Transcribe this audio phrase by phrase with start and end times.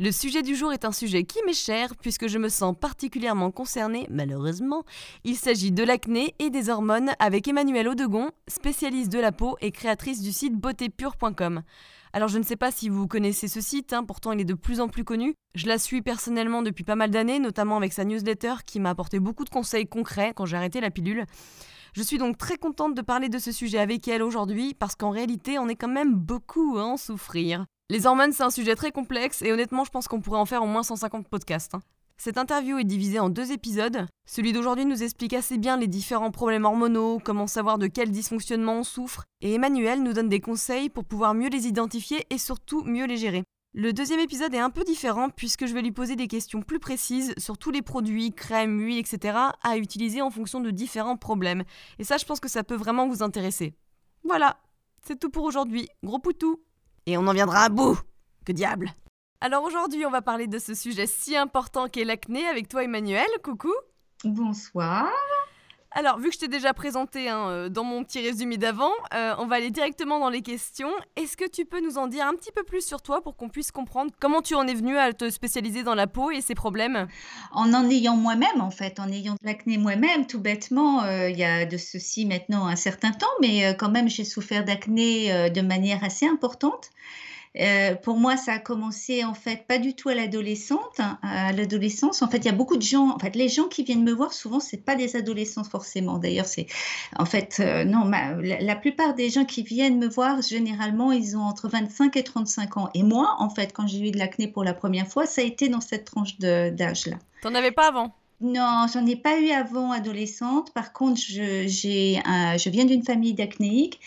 [0.00, 3.50] Le sujet du jour est un sujet qui m'est cher puisque je me sens particulièrement
[3.50, 4.84] concernée, malheureusement.
[5.24, 9.72] Il s'agit de l'acné et des hormones avec Emmanuelle Audegon, spécialiste de la peau et
[9.72, 11.62] créatrice du site beautépure.com.
[12.12, 14.54] Alors je ne sais pas si vous connaissez ce site, hein, pourtant il est de
[14.54, 15.34] plus en plus connu.
[15.56, 19.18] Je la suis personnellement depuis pas mal d'années, notamment avec sa newsletter qui m'a apporté
[19.18, 21.24] beaucoup de conseils concrets quand j'ai arrêté la pilule.
[21.92, 25.10] Je suis donc très contente de parler de ce sujet avec elle aujourd'hui parce qu'en
[25.10, 27.66] réalité on est quand même beaucoup à en souffrir.
[27.90, 30.62] Les hormones, c'est un sujet très complexe et honnêtement, je pense qu'on pourrait en faire
[30.62, 31.74] au moins 150 podcasts.
[31.74, 31.80] Hein.
[32.18, 34.06] Cette interview est divisée en deux épisodes.
[34.28, 38.80] Celui d'aujourd'hui nous explique assez bien les différents problèmes hormonaux, comment savoir de quel dysfonctionnement
[38.80, 42.82] on souffre, et Emmanuel nous donne des conseils pour pouvoir mieux les identifier et surtout
[42.82, 43.42] mieux les gérer.
[43.72, 46.80] Le deuxième épisode est un peu différent puisque je vais lui poser des questions plus
[46.80, 49.38] précises sur tous les produits, crèmes, huiles, etc.
[49.62, 51.64] à utiliser en fonction de différents problèmes.
[51.98, 53.72] Et ça, je pense que ça peut vraiment vous intéresser.
[54.24, 54.58] Voilà,
[55.06, 55.88] c'est tout pour aujourd'hui.
[56.02, 56.60] Gros poutou
[57.08, 57.98] et on en viendra à bout.
[58.44, 58.92] Que diable
[59.40, 63.26] Alors aujourd'hui, on va parler de ce sujet si important qu'est l'acné avec toi Emmanuel.
[63.42, 63.72] Coucou.
[64.24, 65.08] Bonsoir.
[65.98, 69.34] Alors, vu que je t'ai déjà présenté hein, euh, dans mon petit résumé d'avant, euh,
[69.38, 70.92] on va aller directement dans les questions.
[71.16, 73.48] Est-ce que tu peux nous en dire un petit peu plus sur toi pour qu'on
[73.48, 76.54] puisse comprendre comment tu en es venu à te spécialiser dans la peau et ses
[76.54, 77.08] problèmes?
[77.50, 81.42] En en ayant moi-même, en fait, en ayant l'acné moi-même, tout bêtement, euh, il y
[81.42, 86.04] a de ceci maintenant un certain temps, mais quand même, j'ai souffert d'acné de manière
[86.04, 86.90] assez importante.
[87.60, 91.52] Euh, pour moi, ça a commencé en fait pas du tout à l'adolescente, hein, à
[91.52, 92.22] l'adolescence.
[92.22, 93.10] En fait, il y a beaucoup de gens.
[93.10, 96.18] En fait, les gens qui viennent me voir souvent, c'est pas des adolescents forcément.
[96.18, 96.66] D'ailleurs, c'est
[97.18, 98.08] en fait euh, non.
[98.08, 102.76] la, plupart des gens qui viennent me voir, généralement, ils ont entre 25 et 35
[102.76, 102.90] ans.
[102.94, 105.44] Et moi, en fait, quand j'ai eu de l'acné pour la première fois, ça a
[105.44, 107.16] été dans cette tranche d'âge-là.
[107.42, 108.14] T'en avais pas avant?
[108.40, 110.72] Non, j'en ai pas eu avant adolescente.
[110.72, 113.98] Par contre, je, j'ai je viens d'une famille d'acnéiques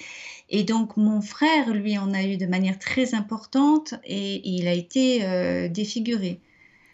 [0.51, 4.73] et donc mon frère, lui, en a eu de manière très importante et il a
[4.73, 6.41] été euh, défiguré.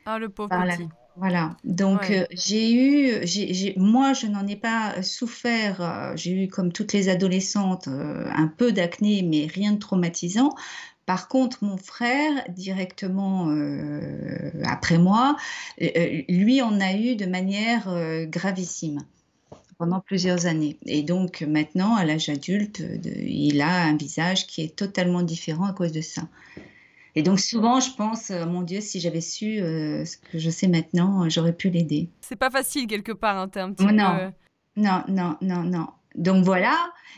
[0.06, 0.88] Ah, le pauvre petit.
[1.20, 6.72] Voilà, donc euh, j'ai eu, moi je n'en ai pas souffert, euh, j'ai eu comme
[6.72, 10.54] toutes les adolescentes un peu d'acné, mais rien de traumatisant.
[11.08, 13.50] Par contre, mon frère, directement
[14.66, 15.38] après moi,
[15.80, 17.88] lui en a eu de manière
[18.28, 19.00] gravissime
[19.78, 20.78] pendant plusieurs années.
[20.86, 25.74] Et donc maintenant, à l'âge adulte, il a un visage qui est totalement différent à
[25.74, 26.24] cause de ça.
[27.16, 30.52] Et donc souvent, je pense, euh, mon Dieu, si j'avais su euh, ce que je
[30.52, 32.10] sais maintenant, j'aurais pu l'aider.
[32.22, 34.18] C'est pas facile quelque part, hein, un petit oh, non.
[34.18, 34.82] peu...
[34.82, 35.88] Non, non, non, non.
[36.14, 36.76] Donc voilà,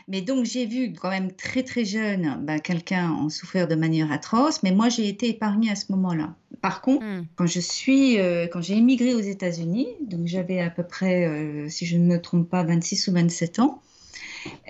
[0.08, 4.10] mais donc j'ai vu quand même très très jeune bah, quelqu'un en souffrir de manière
[4.12, 6.34] atroce, mais moi j'ai été épargnée à ce moment-là.
[6.60, 7.26] Par contre, hmm.
[7.36, 11.68] quand je suis, euh, quand j'ai immigré aux États-Unis, donc j'avais à peu près, euh,
[11.68, 13.82] si je ne me trompe pas, 26 ou 27 ans.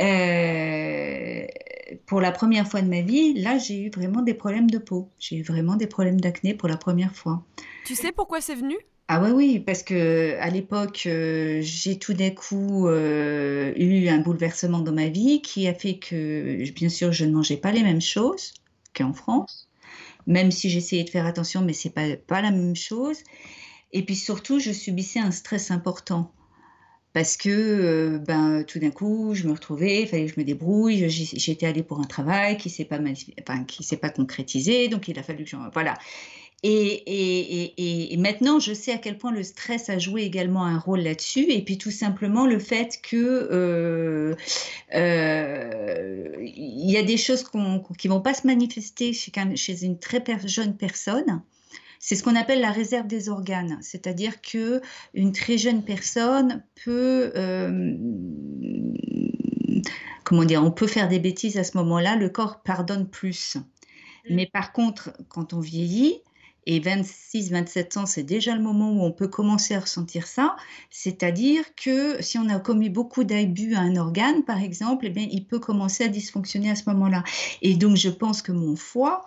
[0.01, 1.47] Euh,
[2.07, 5.11] pour la première fois de ma vie, là, j'ai eu vraiment des problèmes de peau.
[5.19, 7.45] J'ai eu vraiment des problèmes d'acné pour la première fois.
[7.85, 8.77] Tu sais pourquoi c'est venu?
[9.09, 14.19] Ah oui, oui, parce que à l'époque, euh, j'ai tout d'un coup euh, eu un
[14.19, 17.83] bouleversement dans ma vie qui a fait que, bien sûr, je ne mangeais pas les
[17.83, 18.55] mêmes choses
[18.95, 19.69] qu'en France,
[20.31, 23.19] même si j'essayais de faire attention, mais c'est pas pas la même chose.
[23.93, 26.33] Et puis surtout, je subissais un stress important
[27.13, 30.45] parce que euh, ben tout d'un coup, je me retrouvais, il fallait que je me
[30.45, 31.09] débrouille.
[31.09, 33.65] J'étais allée pour un travail qui s'est pas enfin,
[34.01, 35.95] pas concrétisé, donc il a fallu que je voilà.
[36.63, 41.51] Et, maintenant, je sais à quel point le stress a joué également un rôle là-dessus.
[41.51, 44.35] Et puis tout simplement le fait que euh,
[44.95, 49.99] euh, il y a des choses qui ne vont pas se manifester chez, chez une
[49.99, 51.43] très jeune personne.
[51.99, 54.81] C'est ce qu'on appelle la réserve des organes, c'est-à-dire que
[55.13, 57.95] une très jeune personne peut, euh,
[60.25, 63.57] comment dire, on peut faire des bêtises à ce moment-là, le corps pardonne plus.
[63.57, 64.35] Mmh.
[64.35, 66.23] Mais par contre, quand on vieillit,
[66.71, 70.55] et 26-27 ans, c'est déjà le moment où on peut commencer à ressentir ça.
[70.89, 75.27] C'est-à-dire que si on a commis beaucoup d'abus à un organe, par exemple, eh bien,
[75.33, 77.25] il peut commencer à dysfonctionner à ce moment-là.
[77.61, 79.27] Et donc, je pense que mon foie,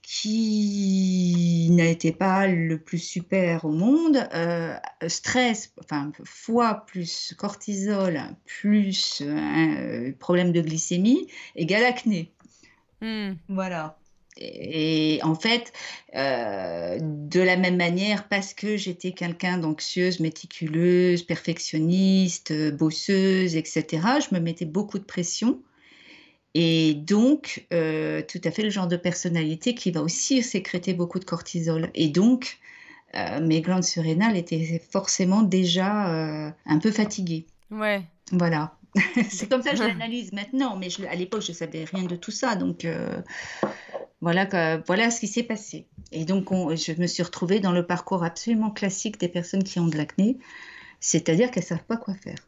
[0.00, 4.26] qui n'a été pas le plus super au monde.
[4.34, 4.74] Euh,
[5.08, 12.32] stress, enfin, fois plus cortisol, plus euh, problème de glycémie, égale acné.
[13.02, 13.34] Hmm.
[13.48, 13.98] Voilà.
[14.38, 15.72] Et, en fait,
[16.16, 23.84] euh, de la même manière, parce que j'étais quelqu'un d'anxieuse, méticuleuse, perfectionniste, bosseuse, etc.,
[24.20, 25.60] je me mettais beaucoup de pression.
[26.54, 31.18] Et donc, euh, tout à fait le genre de personnalité qui va aussi sécréter beaucoup
[31.18, 31.90] de cortisol.
[31.94, 32.58] Et donc,
[33.14, 37.46] euh, mes glandes surrénales étaient forcément déjà euh, un peu fatiguées.
[37.70, 38.02] Ouais.
[38.32, 38.76] Voilà.
[39.30, 42.16] C'est comme ça que je l'analyse maintenant, mais à l'époque, je ne savais rien de
[42.16, 42.54] tout ça.
[42.54, 42.86] Donc,
[44.22, 44.46] voilà,
[44.86, 45.86] voilà ce qui s'est passé.
[46.12, 49.88] Et donc, je me suis retrouvée dans le parcours absolument classique des personnes qui ont
[49.88, 50.38] de l'acné,
[51.00, 52.38] c'est-à-dire qu'elles ne savent pas quoi faire.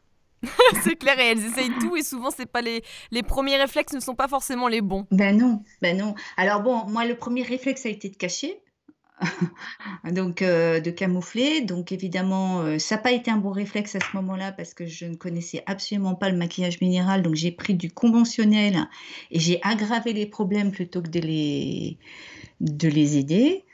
[0.83, 4.01] c'est clair, et elles essayent tout, et souvent, c'est pas les, les premiers réflexes ne
[4.01, 5.07] sont pas forcément les bons.
[5.11, 6.15] Ben non, ben non.
[6.37, 8.61] Alors bon, moi, le premier réflexe a été de cacher,
[10.11, 11.61] donc euh, de camoufler.
[11.61, 14.87] Donc évidemment, euh, ça n'a pas été un bon réflexe à ce moment-là parce que
[14.87, 17.23] je ne connaissais absolument pas le maquillage minéral.
[17.23, 18.89] Donc j'ai pris du conventionnel
[19.31, 21.99] et j'ai aggravé les problèmes plutôt que de les,
[22.61, 23.65] de les aider.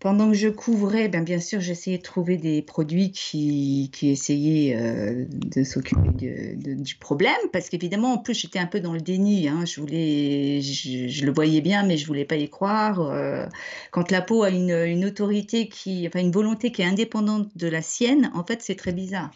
[0.00, 5.24] Pendant que je couvrais, ben, bien sûr, j'essayais de trouver des produits qui, essayaient euh,
[5.28, 6.10] de s'occuper
[6.56, 9.48] du problème, parce qu'évidemment, en plus, j'étais un peu dans le déni.
[9.48, 9.64] Hein.
[9.64, 13.00] je, le voyais bien, mais je voulais pas y croire.
[13.00, 13.46] Euh.
[13.90, 17.66] quand la peau a une, une, autorité qui, enfin, une volonté qui est indépendante de
[17.66, 19.30] la sienne, en fait, c'est très bizarre.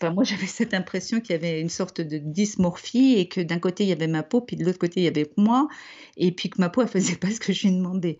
[0.00, 3.58] Enfin, moi, j'avais cette impression qu'il y avait une sorte de dysmorphie et que d'un
[3.58, 5.68] côté, il y avait ma peau, puis de l'autre côté, il y avait moi,
[6.16, 8.18] et puis que ma peau, elle faisait pas ce que je lui demandais.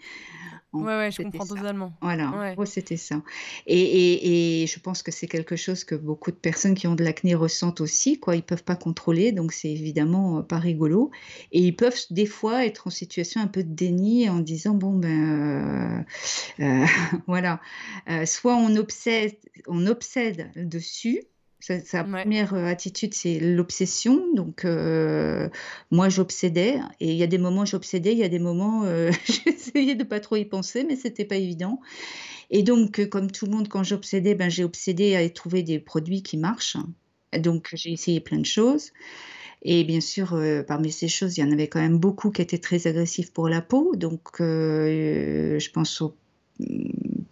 [0.74, 1.92] Ouais, ouais, je comprends totalement.
[2.00, 3.22] Voilà, c'était ça.
[3.66, 7.04] Et, et, je pense que c'est quelque chose que beaucoup de personnes qui ont de
[7.04, 8.36] l'acné ressentent aussi, quoi.
[8.36, 11.10] Ils peuvent pas contrôler, donc c'est évidemment euh, pas rigolo.
[11.52, 14.92] Et ils peuvent des fois être en situation un peu de déni en disant bon
[14.92, 16.04] ben
[16.60, 16.86] euh, euh,
[17.26, 17.60] voilà,
[18.26, 19.36] soit on obsède,
[19.68, 21.22] on obsède dessus
[21.64, 24.22] sa, première euh, attitude, c'est l'obsession.
[24.34, 25.48] Donc, euh,
[25.90, 26.78] moi, j'obsédais.
[27.00, 28.12] Et il y a des moments, j'obsédais.
[28.12, 29.10] Il y a des moments, euh,
[29.46, 31.80] j'essayais de pas trop y penser, mais c'était pas évident.
[32.50, 36.22] Et donc, comme tout le monde, quand j'obsédais, ben, j'ai obsédé à trouver des produits
[36.22, 36.76] qui marchent.
[37.38, 38.92] Donc, j'ai essayé plein de choses.
[39.62, 40.38] Et bien sûr,
[40.68, 43.48] parmi ces choses, il y en avait quand même beaucoup qui étaient très agressifs pour
[43.48, 43.96] la peau.
[43.96, 46.14] Donc, je pense au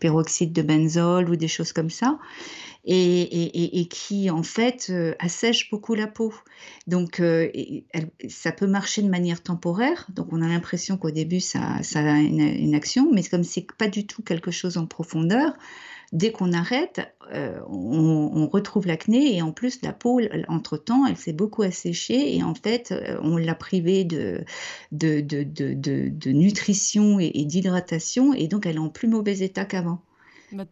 [0.01, 2.19] peroxyde de benzol ou des choses comme ça,
[2.85, 6.35] et, qui en fait euh, assèchent beaucoup la peau.
[6.87, 7.49] Donc euh,
[8.29, 12.75] ça peut marcher de manière temporaire, donc on a l'impression qu'au début ça, a une,
[12.75, 15.53] action, mais comme c'est pas du tout quelque chose en profondeur,
[16.13, 17.01] dès qu'on arrête,
[17.33, 22.43] euh, on, retrouve l'acné et en plus la peau, entre-temps, elle s'est beaucoup asséchée et
[22.43, 22.93] en fait,
[23.23, 24.45] on l'a privée de,
[26.27, 30.03] nutrition et, d'hydratation et donc elle est en plus mauvais état qu'avant.
[30.53, 30.65] Bah.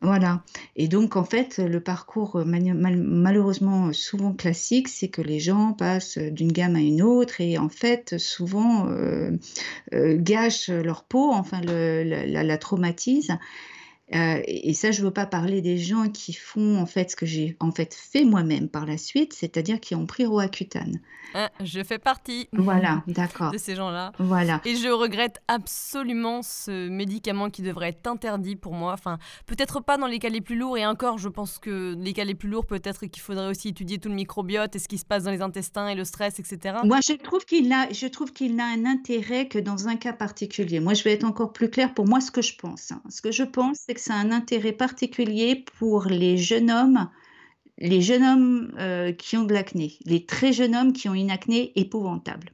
[0.00, 0.42] Voilà.
[0.76, 6.52] Et donc, en fait, le parcours malheureusement souvent classique, c'est que les gens passent d'une
[6.52, 9.36] gamme à une autre et en fait, souvent euh,
[9.92, 13.38] gâchent leur peau, enfin, la, la, traumatisent.
[14.14, 17.16] Euh, et ça, je ne veux pas parler des gens qui font en fait ce
[17.16, 21.00] que j'ai en fait fait moi-même par la suite, c'est-à-dire qui ont pris Roaccutane.
[21.34, 22.48] Ah, je fais partie.
[22.52, 23.52] Voilà, d'accord.
[23.52, 24.12] De ces gens-là.
[24.18, 24.60] Voilà.
[24.64, 28.92] Et je regrette absolument ce médicament qui devrait être interdit pour moi.
[28.92, 30.76] Enfin, peut-être pas dans les cas les plus lourds.
[30.76, 33.98] Et encore, je pense que les cas les plus lourds, peut-être qu'il faudrait aussi étudier
[33.98, 36.76] tout le microbiote et ce qui se passe dans les intestins et le stress, etc.
[36.84, 40.12] Moi, je trouve qu'il a, je trouve qu'il n'a un intérêt que dans un cas
[40.12, 40.80] particulier.
[40.80, 42.92] Moi, je vais être encore plus clair pour moi ce que je pense.
[42.92, 43.00] Hein.
[43.08, 47.08] Ce que je pense, c'est que ça a un intérêt particulier pour les jeunes hommes,
[47.78, 51.30] les jeunes hommes euh, qui ont de l'acné, les très jeunes hommes qui ont une
[51.30, 52.52] acné épouvantable.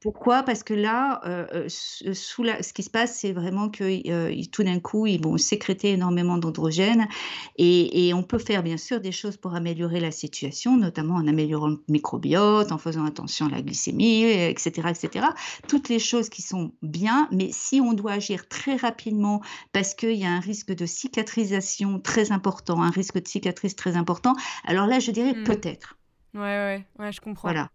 [0.00, 0.44] Pourquoi?
[0.44, 4.42] Parce que là, euh, euh, sous la, ce qui se passe, c'est vraiment que euh,
[4.52, 7.08] tout d'un coup, ils vont sécréter énormément d'androgènes
[7.56, 11.68] et, on peut faire bien sûr des choses pour améliorer la situation, notamment en améliorant
[11.68, 15.26] le microbiote, en faisant attention à la glycémie, etc., etc.
[15.66, 20.14] Toutes les choses qui sont bien, mais si on doit agir très rapidement parce qu'il
[20.14, 24.86] y a un risque de cicatrisation très important, un risque de cicatrice très important, alors
[24.86, 25.44] là, je dirais mmh.
[25.44, 25.96] peut-être.
[26.34, 27.48] Ouais, ouais, ouais, je comprends.
[27.48, 27.68] Voilà.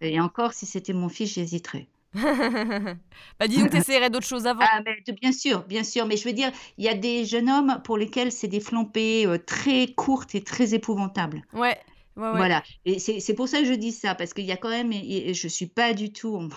[0.00, 1.86] Et encore, si c'était mon fils, j'hésiterais.
[2.14, 4.64] bah dis donc, tu essaierais d'autres choses avant.
[4.64, 4.80] Ah,
[5.20, 6.06] bien sûr, bien sûr.
[6.06, 9.26] Mais je veux dire, il y a des jeunes hommes pour lesquels c'est des flambées
[9.26, 11.42] euh, très courtes et très épouvantables.
[11.52, 11.78] Ouais.
[12.16, 12.62] Voilà.
[12.86, 15.34] Et c'est pour ça que je dis ça, parce qu'il y a quand même, et,
[15.34, 16.48] je suis pas du tout,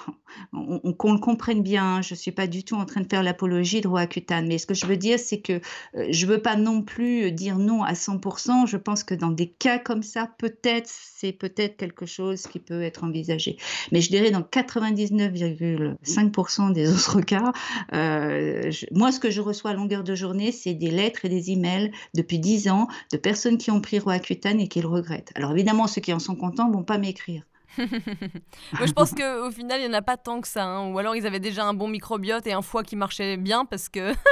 [0.98, 3.90] qu'on le comprenne bien, je suis pas du tout en train de faire l'apologie de
[3.90, 4.48] Roaccutane.
[4.48, 5.60] Mais ce que je veux dire, c'est que
[5.96, 8.68] euh, je veux pas non plus dire non à 100%.
[8.68, 12.82] Je pense que dans des cas comme ça, peut-être, c'est peut-être quelque chose qui peut
[12.82, 13.58] être envisagé.
[13.92, 17.52] Mais je dirais dans 99,5% des autres cas,
[17.94, 21.52] euh, moi, ce que je reçois à longueur de journée, c'est des lettres et des
[21.52, 25.34] emails depuis 10 ans de personnes qui ont pris Roaccutane et qui le regrettent.
[25.36, 27.44] Alors évidemment, ceux qui en sont contents vont pas m'écrire.
[27.78, 30.66] Moi, je pense qu'au final, il n'y en a pas tant que ça.
[30.66, 30.92] Hein.
[30.92, 33.90] Ou alors, ils avaient déjà un bon microbiote et un foie qui marchait bien parce
[33.90, 34.14] que.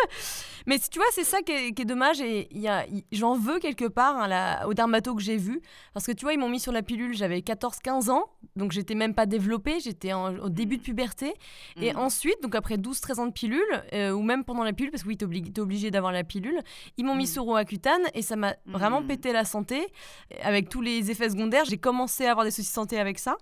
[0.68, 2.50] Mais tu vois, c'est ça qui est, dommage et
[3.14, 5.62] j'en veux quelque part hein, au dermato que j'ai vu.
[5.94, 8.26] Parce que tu vois, ils m'ont mis sur la pilule, j'avais 14-15 ans,
[8.58, 11.34] donc j'étais même pas développée, j'étais au début de puberté.
[11.78, 11.98] Et mmh.
[11.98, 13.64] ensuite, donc après 12-13 ans de pilule,
[13.94, 16.60] euh, ou même pendant la pilule, parce que oui, t'es obligé, obligé d'avoir la pilule,
[16.98, 17.28] ils m'ont mis mmh.
[17.28, 19.08] sur Roaccutane et ça m'a vraiment mmh.
[19.08, 19.88] pété la santé.
[20.42, 23.37] Avec tous les effets secondaires, j'ai commencé à avoir des soucis de santé avec ça.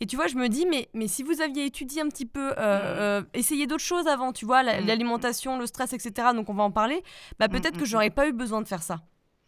[0.00, 2.52] Et tu vois, je me dis, mais, mais si vous aviez étudié un petit peu,
[2.52, 6.62] euh, euh essayé d'autres choses avant, tu vois, l'alimentation, le stress, etc., donc on va
[6.62, 7.02] en parler,
[7.38, 9.00] bah peut-être que j'aurais pas eu besoin de faire ça.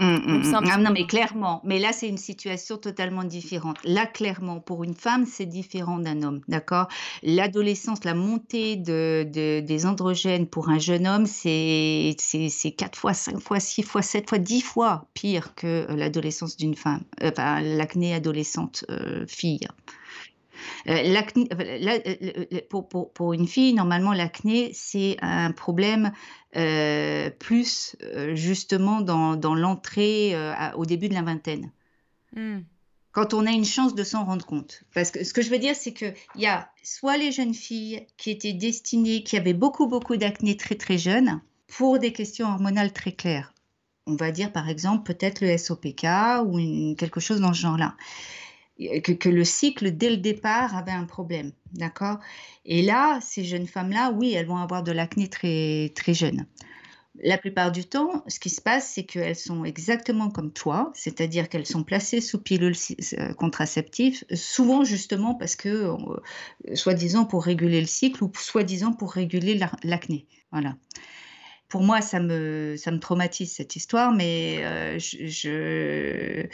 [0.02, 1.60] Ah non, mais clairement.
[1.64, 3.78] Mais là, c'est une situation totalement différente.
[3.84, 6.88] Là, clairement, pour une femme, c'est différent d'un homme, d'accord?
[7.22, 12.16] L'adolescence, la montée de, des androgènes pour un jeune homme, c'est
[12.76, 17.02] 4 fois, 5 fois, 6 fois, 7 fois, 10 fois pire que l'adolescence d'une femme,
[17.22, 19.68] euh, enfin, l'acné adolescente euh, fille.
[20.88, 26.12] Euh, euh, pour, pour, pour, une fille, normalement, l'acné, c'est un problème
[26.56, 27.96] euh, plus
[28.34, 30.34] justement dans, dans l'entrée
[30.76, 31.70] au début de la vingtaine.
[32.34, 32.60] Hmm.
[33.12, 34.84] Quand on a une chance de s'en rendre compte.
[34.94, 38.06] Parce que ce que je veux dire, c'est qu'il y a soit les jeunes filles
[38.16, 42.92] qui étaient destinées, qui avaient beaucoup, beaucoup d'acné très, très jeunes, pour des questions hormonales
[42.92, 43.52] très claires.
[44.06, 46.06] On va dire par exemple peut-être le SOPK
[46.44, 47.94] ou quelque chose dans ce genre-là
[49.02, 51.52] que, le cycle, dès le départ, avait un problème.
[51.72, 52.18] D'accord?
[52.64, 56.46] Et là, ces jeunes femmes-là, oui, elles vont avoir de l'acné très, très jeune.
[57.22, 61.50] La plupart du temps, ce qui se passe, c'est qu'elles sont exactement comme toi, c'est-à-dire
[61.50, 62.74] qu'elles sont placées sous pilule
[63.18, 69.12] euh, contraceptive, souvent justement parce que, euh, soi-disant pour réguler le cycle ou soi-disant pour
[69.12, 70.26] réguler l'acné.
[70.52, 70.76] Voilà
[71.72, 76.46] pour moi, ça me, ça me traumatise cette histoire, mais euh, je, euh,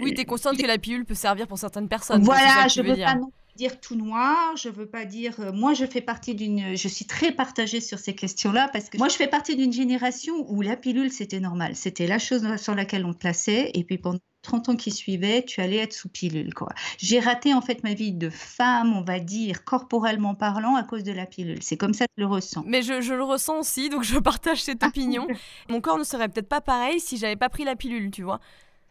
[0.00, 2.22] Oui, tu es consciente que la pilule peut servir pour certaines personnes.
[2.22, 5.34] Voilà, je ne veux, pas non dire tout noir, je veux pas dire.
[5.40, 6.76] Euh, moi, je fais partie d'une.
[6.76, 10.34] Je suis très partagée sur ces questions-là parce que moi, je fais partie d'une génération
[10.48, 11.74] où la pilule, c'était normal.
[11.74, 13.70] C'était la chose sur laquelle on plaçait.
[13.74, 16.54] Et puis pendant 30 ans qui suivaient, tu allais être sous pilule.
[16.54, 16.68] Quoi.
[16.98, 21.02] J'ai raté en fait ma vie de femme, on va dire, corporellement parlant, à cause
[21.02, 21.62] de la pilule.
[21.62, 22.62] C'est comme ça que je le ressens.
[22.66, 24.88] Mais je, je, le ressens aussi, donc je partage cette ah.
[24.88, 25.26] opinion.
[25.68, 28.40] Mon corps ne serait peut-être pas pareil si j'avais pas pris la pilule, tu vois.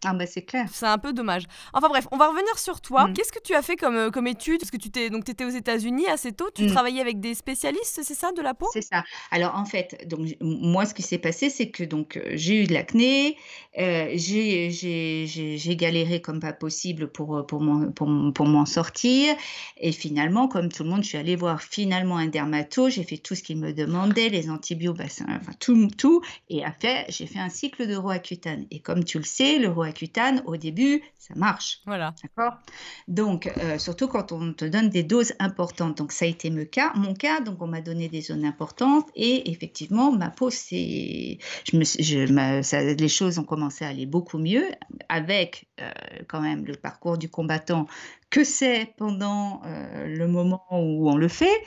[0.04, 0.68] Ah bah c'est clair.
[0.72, 1.46] C'est un peu dommage.
[1.74, 3.08] Enfin bref, on va revenir sur toi.
[3.08, 3.14] Mm.
[3.14, 5.46] Qu'est-ce que tu as fait comme, euh, comme étude Parce que tu t'es donc étais
[5.46, 6.50] aux États-Unis assez tôt.
[6.54, 6.72] Tu mm.
[6.72, 8.68] travaillais avec des spécialistes, c'est ça, de la peau?
[8.74, 9.04] C'est ça.
[9.32, 12.68] Alors en fait, donc moi ce qui s'est passé, c'est que donc euh, j'ai eu
[12.68, 13.38] de l'acné,
[13.80, 19.36] euh, j'ai galéré comme pas possible pour pour m'en pour, pour m'en sortir,
[19.78, 22.90] et finalement, comme tout le monde, je suis allée voir finalement un dermato.
[22.90, 27.26] J'ai fait tout ce qu'il me demandait, les antibiotiques, enfin tout tout, et après j'ai
[27.26, 28.66] fait un cycle de Roaccutane.
[28.72, 31.80] Et comme tu le sais, le Roaccutane cutane, au début, ça marche.
[31.86, 32.14] Voilà.
[32.22, 32.60] D'accord?
[33.08, 35.98] Donc, euh, surtout quand on te donne des doses importantes.
[35.98, 36.92] Donc, ça a été mon cas.
[36.96, 41.40] Mon cas, donc, on m'a donné des zones importantes et effectivement, ma peau, c'est.
[41.72, 44.66] Je me, je, les choses ont commencé à aller beaucoup mieux
[45.10, 45.90] avec euh,
[46.28, 47.88] quand même le parcours du combattant
[48.30, 51.58] que c'est pendant euh, le moment où on le fait.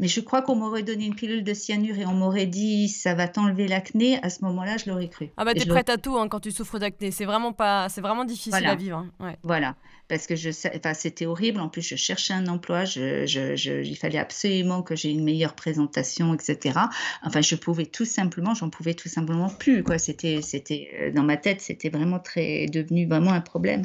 [0.00, 3.14] Mais je crois qu'on m'aurait donné une pilule de cyanure et on m'aurait dit ça
[3.14, 4.18] va t'enlever l'acné.
[4.22, 5.30] À ce moment-là, je l'aurais cru.
[5.36, 7.10] Ah bah t'es prête à tout hein, quand tu souffres d'acné.
[7.10, 9.04] C'est vraiment pas, c'est vraiment difficile à vivre.
[9.20, 9.34] Hein.
[9.42, 9.76] Voilà,
[10.08, 11.60] parce que je, enfin, c'était horrible.
[11.60, 12.84] En plus, je cherchais un emploi.
[12.84, 16.78] Je, je, il fallait absolument que j'ai une meilleure présentation, etc.
[17.22, 19.82] Enfin, je pouvais tout simplement, j'en pouvais tout simplement plus.
[19.82, 23.82] Quoi, c'était, c'était euh, dans ma tête, c'était vraiment très devenu vraiment un problème.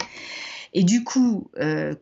[0.73, 1.95] Et du coup, euh,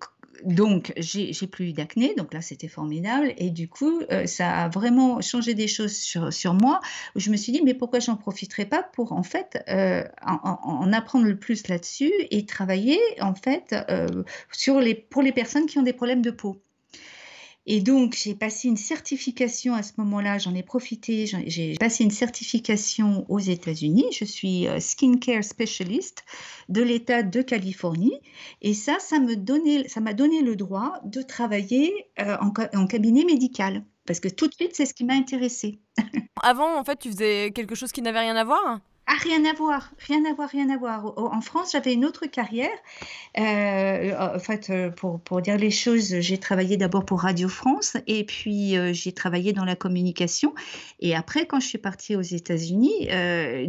[0.44, 3.34] donc, j'ai plus eu d'acné, donc là, c'était formidable.
[3.38, 6.80] Et du coup, euh, ça a vraiment changé des choses sur, sur moi.
[7.16, 10.92] Où je me suis dit, mais pourquoi j'en profiterais pas pour, en fait, euh, en,
[10.94, 15.78] apprendre le plus là-dessus et travailler, en fait, euh, sur les, pour les personnes qui
[15.80, 16.62] ont des problèmes de peau.
[17.70, 22.12] Et donc, j'ai passé une certification à ce moment-là, j'en ai profité, j'ai passé une
[22.12, 24.06] certification aux États-Unis.
[24.18, 26.24] Je suis euh, skincare specialist
[26.70, 28.22] de l'État de Californie.
[28.62, 33.84] Et ça, ça m'a donné, le droit de travailler euh, en, en cabinet médical.
[34.06, 35.82] Parce que tout de suite, c'est ce qui m'a intéressée.
[36.42, 38.80] Avant, en fait, tu faisais quelque chose qui n'avait rien à voir?
[39.10, 41.18] Ah, rien à voir, rien à voir, rien à voir.
[41.18, 42.78] En France, j'avais une autre carrière.
[43.40, 47.96] Euh, en fait, euh, pour, pour, dire les choses, j'ai travaillé d'abord pour Radio France
[48.06, 50.54] et puis euh, j'ai travaillé dans la communication.
[51.00, 53.08] Et après, quand je suis partie aux États-Unis,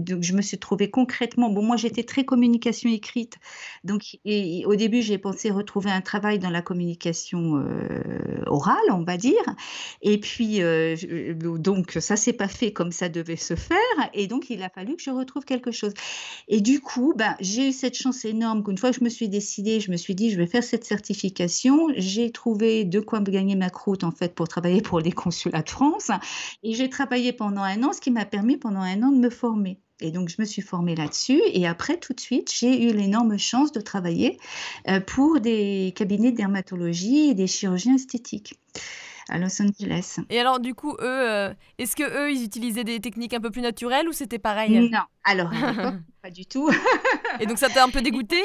[0.00, 1.50] donc je me suis trouvée concrètement.
[1.50, 3.36] Bon, moi, j'étais très communication écrite.
[3.84, 7.64] Donc, au début, j'ai pensé retrouver un travail dans la communication
[8.46, 9.44] orale, on va dire.
[10.02, 10.60] Et puis,
[11.34, 13.78] donc, ça s'est pas fait comme ça devait se faire.
[14.14, 15.92] Et donc, il a fallu que je retrouve trouve quelque chose.
[16.48, 19.28] Et du coup, ben, j'ai eu cette chance énorme qu'une fois que je me suis
[19.28, 21.88] décidée, je me suis dit, je vais faire cette certification.
[21.96, 25.62] J'ai trouvé de quoi me gagner ma croûte, en fait, pour travailler pour les consulats
[25.62, 26.10] de France.
[26.62, 29.30] Et j'ai travaillé pendant un an, ce qui m'a permis pendant un an de me
[29.30, 29.78] former.
[30.00, 31.40] Et donc, je me suis formée là-dessus.
[31.52, 34.38] Et après, tout de suite, j'ai eu l'énorme chance de travailler
[34.88, 38.54] euh, pour des cabinets de dermatologie et des chirurgiens esthétiques
[39.28, 40.18] à Los Angeles.
[40.30, 43.50] Et alors, du coup, eux, euh, est-ce que eux, ils utilisaient des techniques un peu
[43.50, 45.50] plus naturelles ou c'était pareil Non, alors
[46.22, 46.70] pas du tout.
[47.40, 48.36] Et donc ça t'a un peu dégoûté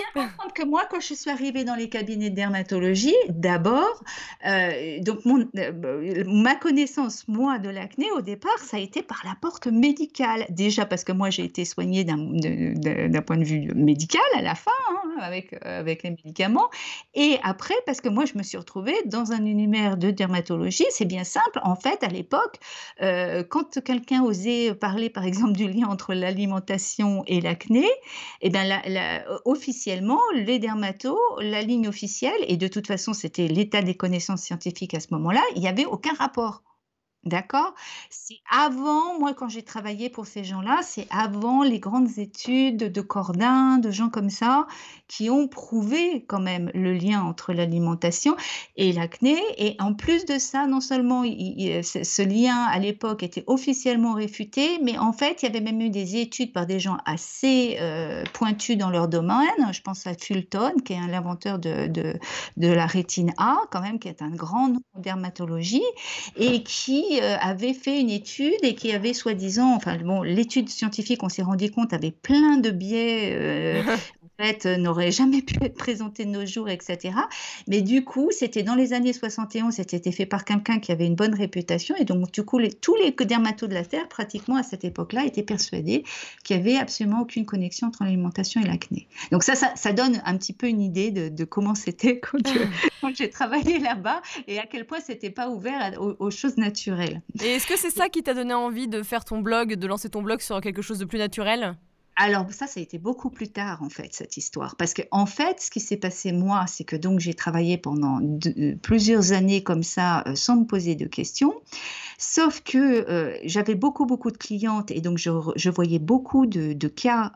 [0.54, 4.04] que moi, quand je suis arrivée dans les cabinets de dermatologie, d'abord,
[4.46, 9.22] euh, donc mon, euh, ma connaissance, moi, de l'acné, au départ, ça a été par
[9.26, 10.46] la porte médicale.
[10.50, 14.72] Déjà parce que moi, j'ai été soignée d'un point de vue médical à la fin,
[14.90, 16.70] hein, avec, avec les médicaments.
[17.16, 20.86] Et après, parce que moi, je me suis retrouvée dans un univers de dermatologie.
[20.90, 21.60] C'est bien simple.
[21.64, 22.60] En fait, à l'époque,
[23.02, 27.88] euh, quand quelqu'un osait parler, par exemple, du lien entre l'alimentation et l'acné,
[28.42, 28.64] eh bien,
[29.46, 34.94] officiellement, les dermatos, la ligne officielle, et de toute façon, c'était l'état des connaissances scientifiques
[34.94, 36.64] à ce moment-là, il n'y avait aucun rapport.
[37.26, 37.74] D'accord?
[38.10, 43.02] C'est avant, moi, quand j'ai travaillé pour ces gens-là, c'est avant les grandes études de
[43.02, 44.68] Cordin, de gens comme ça,
[45.08, 48.36] qui ont prouvé quand même le lien entre l'alimentation
[48.76, 49.38] et l'acné.
[49.58, 54.98] Et en plus de ça, non seulement ce lien à l'époque était officiellement réfuté, mais
[54.98, 58.78] en fait, il y avait même eu des études par des gens assez euh, pointus
[58.78, 59.48] dans leur domaine.
[59.72, 62.16] Je pense à Fulton, qui est l'inventeur de, de,
[62.58, 65.84] de, la rétine A, quand même, qui est un grand nom en dermatologie,
[66.36, 71.30] et qui avait fait une étude et qui avait soi-disant, enfin bon, l'étude scientifique, on
[71.30, 73.84] s'est rendu compte, avait plein de biais euh,
[74.40, 77.16] fait, euh, n'aurait jamais pu être présenté de nos jours, etc.
[77.68, 81.16] Mais du coup, c'était dans les années 71, c'était fait par quelqu'un qui avait une
[81.16, 81.96] bonne réputation.
[81.98, 85.26] Et donc, du coup, les, tous les dermatos de la Terre, pratiquement à cette époque-là,
[85.26, 86.04] étaient persuadés
[86.44, 89.08] qu'il n'y avait absolument aucune connexion entre l'alimentation et l'acné.
[89.32, 92.20] Donc ça, ça, donne un petit peu une idée de, comment c'était
[93.02, 97.22] quand, j'ai travaillé là-bas et à quel point c'était pas ouvert aux, choses naturelles.
[97.44, 100.10] Et est-ce que c'est ça qui t'a donné envie de faire ton blog, de lancer
[100.10, 101.76] ton blog sur quelque chose de plus naturel?
[102.16, 105.26] Alors ça, ça a été beaucoup plus tard en fait cette histoire, parce que en
[105.26, 109.64] fait, ce qui s'est passé moi, c'est que donc j'ai travaillé pendant euh, plusieurs années
[109.64, 111.54] comme ça, euh, sans me poser de questions.
[112.20, 117.32] Sauf que euh, j'avais beaucoup beaucoup de clientes et donc je, voyais beaucoup de, cas.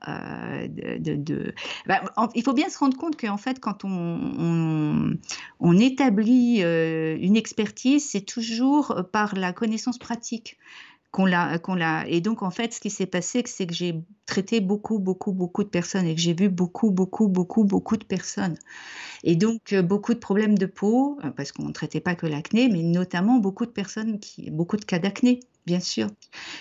[0.69, 1.53] de,
[1.87, 2.01] bah,
[2.35, 5.17] il faut bien se rendre compte qu'en fait, quand on,
[5.59, 10.57] on établit une expertise, c'est toujours par la connaissance pratique
[11.17, 12.07] qu'on l'a, qu'on l'a.
[12.07, 13.95] Et donc, en fait, ce qui s'est passé, c'est que j'ai
[14.27, 18.03] traité beaucoup, beaucoup, beaucoup de personnes et que j'ai vu beaucoup, beaucoup, beaucoup, beaucoup de
[18.03, 18.55] personnes.
[19.23, 22.27] Et donc, euh, beaucoup de problèmes de peau, euh, parce qu'on ne traitait pas que
[22.27, 26.07] l'acné, mais notamment beaucoup de personnes qui, beaucoup de cas d'acné bien sûr.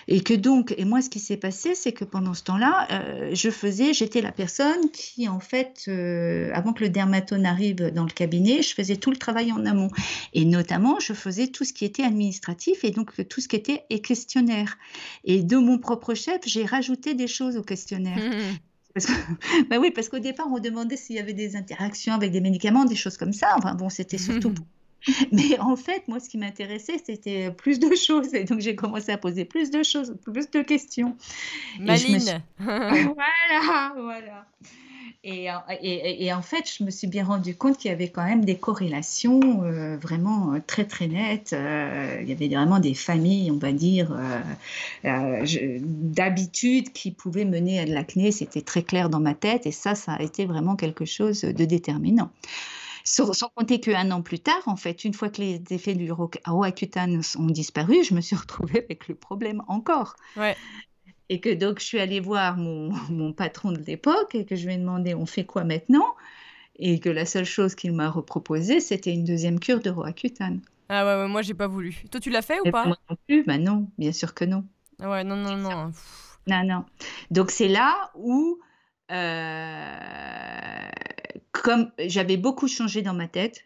[0.08, 3.30] Et que donc, et moi, ce qui s'est passé, c'est que pendant ce temps-là, euh,
[3.32, 8.02] je faisais, j'étais la personne qui, en fait, euh, avant que le dermatone arrive dans
[8.02, 9.90] le cabinet, je faisais tout le travail en amont.
[10.34, 13.84] Et notamment, je faisais tout ce qui était administratif et donc tout ce qui était
[14.02, 14.76] questionnaire.
[15.24, 18.18] Et de mon propre chef, j'ai rajouté des choses au questionnaire.
[18.18, 18.56] Mmh.
[18.92, 19.06] Parce
[19.70, 22.84] bah oui, parce qu'au départ, on demandait s'il y avait des interactions avec des médicaments,
[22.84, 23.54] des choses comme ça.
[23.56, 24.66] Enfin bon, c'était surtout pour
[25.32, 28.34] mais en fait, moi, ce qui m'intéressait, c'était plus de choses.
[28.34, 31.16] Et donc, j'ai commencé à poser plus de choses, plus de questions.
[31.80, 32.42] Maline.
[32.58, 34.46] voilà, voilà.
[35.28, 35.48] Et,
[35.82, 38.44] et, et, en fait, je me suis bien rendu compte qu'il y avait quand même
[38.44, 41.52] des corrélations euh, vraiment euh, très très nettes.
[41.52, 44.16] Euh, il y avait vraiment des familles, on va dire,
[45.02, 48.30] d'habitude qui pouvaient mener à de l'acné.
[48.30, 51.64] C'était très clair dans ma tête et ça, ça a été vraiment quelque chose de
[51.64, 52.30] déterminant.
[53.06, 57.22] Sans, compter qu'un an plus tard, en fait, une fois que les effets du Roaccutane
[57.38, 60.16] ont disparu, je me suis retrouvée avec le problème encore.
[60.36, 60.56] Ouais.
[61.28, 64.66] Et que donc, je suis allée voir mon, mon patron de l'époque et que je
[64.66, 66.16] lui ai demandé on fait quoi maintenant?
[66.78, 70.60] Et que la seule chose qu'il m'a reproposée, c'était une deuxième cure de Roaccutane.
[70.88, 71.96] Ah ouais, ouais moi, j'ai pas voulu.
[72.10, 72.86] Toi, tu l'as fait ou pas?
[72.86, 74.64] Moi non plus, bah non, bien sûr que non.
[75.00, 75.92] Ah ouais, non, non, non.
[76.48, 76.84] Non, non.
[77.30, 78.58] Donc, c'est là où.
[79.12, 80.88] Euh,
[81.62, 83.64] comme j'avais beaucoup changé dans ma tête,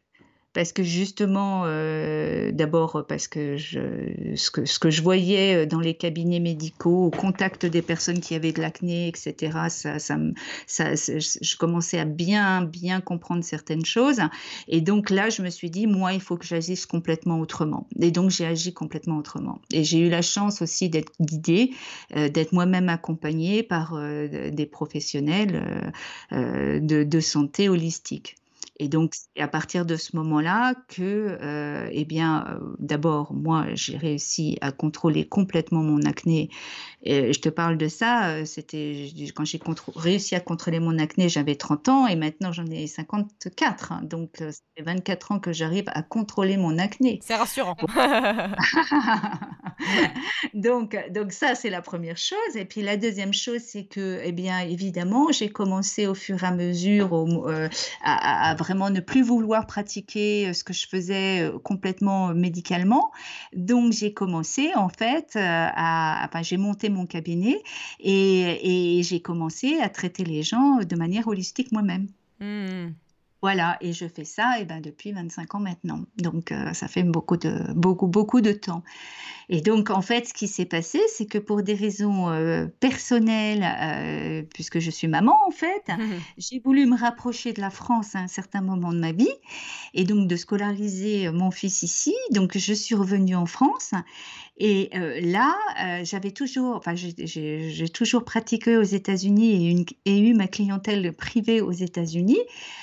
[0.52, 6.40] parce que justement, euh, d'abord parce que, je, ce que je voyais dans les cabinets
[6.40, 10.18] médicaux, au contact des personnes qui avaient de l'acné, etc., ça, ça,
[10.66, 14.20] ça, je commençais à bien, bien comprendre certaines choses.
[14.66, 17.86] Et donc là, je me suis dit, moi, il faut que j'agisse complètement autrement.
[18.00, 19.60] Et donc, j'ai agi complètement autrement.
[19.72, 21.70] Et j'ai eu la chance aussi d'être guidée,
[22.16, 25.92] euh, d'être moi-même accompagnée par euh, des professionnels
[26.30, 28.36] de santé holistique.
[28.80, 31.02] Et donc, c'est à partir de ce moment-là que,
[31.42, 36.48] euh, eh bien, euh, d'abord, moi, j'ai réussi à contrôler complètement mon acné.
[37.02, 39.60] Et je te parle de ça, euh, c'était quand j'ai
[39.96, 43.92] réussi à contrôler mon acné, j'avais 30 ans et maintenant j'en ai 54.
[43.92, 44.00] Hein.
[44.02, 47.20] donc, ça fait 24 ans que j'arrive à contrôler mon acné.
[47.22, 47.76] C'est rassurant.
[50.54, 52.56] donc, donc, ça, c'est la première chose.
[52.56, 56.46] Et puis, la deuxième chose, c'est que, eh bien, évidemment, j'ai commencé au fur et
[56.46, 57.26] à mesure
[58.02, 62.34] à, à vraiment ne plus vouloir pratiquer euh, ce que je faisais euh, complètement euh,
[62.34, 63.10] médicalement.
[63.54, 67.62] Donc j'ai commencé en fait à, enfin j'ai monté mon cabinet
[68.00, 72.08] et, et j'ai commencé à traiter les gens de manière holistique moi-même.
[72.40, 72.92] Mmh.
[73.42, 76.04] Voilà, et je fais ça et ben, depuis 25 ans maintenant.
[76.18, 78.82] Donc, euh, ça fait beaucoup de, beaucoup, beaucoup de temps.
[79.52, 83.64] Et donc, en fait, ce qui s'est passé, c'est que pour des raisons euh, personnelles,
[83.64, 85.82] euh, puisque je suis maman, en fait,
[86.38, 89.28] j'ai voulu me rapprocher de la France à un certain moment de ma vie
[89.92, 92.14] et donc de scolariser mon fils ici.
[92.30, 93.90] Donc, je suis revenue en France.
[94.62, 94.90] Et
[95.22, 95.56] là,
[96.04, 101.72] j'avais toujours, enfin, j'ai toujours pratiqué aux États-Unis et, et eu ma clientèle privée aux
[101.72, 102.38] États-Unis.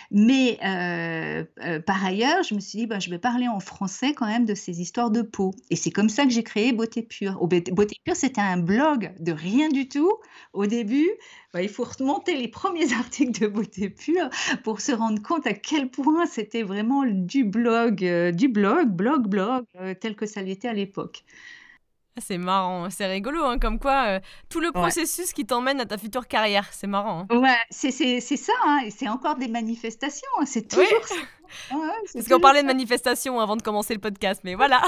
[0.10, 4.14] Mais euh, euh, par ailleurs, je me suis dit, bah, je vais parler en français
[4.14, 5.54] quand même de ces histoires de peau.
[5.70, 7.38] Et c'est comme ça que j'ai créé Beauté Pure.
[7.46, 10.12] Beauté Pure, c'était un blog de rien du tout.
[10.54, 11.10] Au début,
[11.54, 14.30] bah, il faut remonter les premiers articles de Beauté Pure
[14.64, 19.28] pour se rendre compte à quel point c'était vraiment du blog, euh, du blog, blog,
[19.28, 19.66] blog,
[20.02, 21.24] tel que ça l'était à l'époque.
[22.18, 25.86] Ah, c'est marrant, c'est rigolo, hein, comme quoi euh, tout le processus qui t'emmène à
[25.86, 27.28] ta future carrière, c'est marrant.
[27.30, 27.38] Hein.
[27.38, 31.16] Ouais, c'est ça, hein, c'est encore des manifestations, hein, c'est toujours ça.
[32.14, 34.82] Parce qu'on parlait de manifestations avant de commencer le podcast, mais voilà.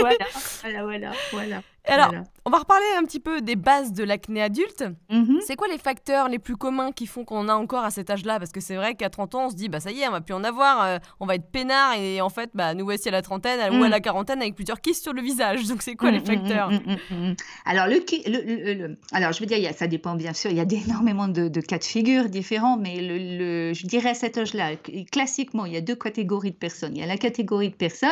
[0.00, 0.16] voilà,
[0.62, 1.62] voilà, voilà, voilà.
[1.84, 2.12] Alors,
[2.44, 4.84] on va reparler un petit peu des bases de l'acné adulte.
[5.10, 5.40] Mm-hmm.
[5.46, 8.38] C'est quoi les facteurs les plus communs qui font qu'on a encore à cet âge-là?
[8.38, 10.12] Parce que c'est vrai qu'à 30 ans, on se dit, bah ça y est, on
[10.12, 13.08] va plus en avoir, euh, on va être peinard, et en fait, bah, nous voici
[13.08, 13.90] à la trentaine ou à mm.
[13.90, 15.66] la quarantaine avec plusieurs kisses sur le visage.
[15.68, 16.70] Donc, c'est quoi les facteurs?
[17.64, 21.48] Alors, le, alors, je veux dire, ça dépend bien sûr, il y a énormément de,
[21.60, 24.76] cas de figure différents, mais le, je dirais à cet âge-là,
[25.10, 26.96] classiquement, il y a deux catégories de personnes.
[26.96, 28.10] Il y a la catégorie de personnes,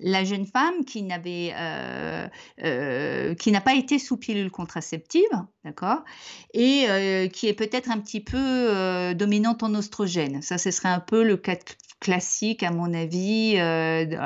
[0.00, 1.52] la jeune femme qui n'avait.
[1.56, 2.26] Euh,
[2.64, 5.22] euh, euh, qui n'a pas été sous pilule contraceptive,
[5.64, 6.04] d'accord,
[6.52, 10.42] et euh, qui est peut-être un petit peu euh, dominante en oestrogène.
[10.42, 11.56] Ça, ce serait un peu le cas
[12.02, 13.54] classique, à mon avis,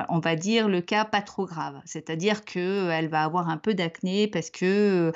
[0.08, 1.74] on va dire le cas pas trop grave.
[1.84, 5.12] C'est-à-dire qu'elle va avoir un peu d'acné parce que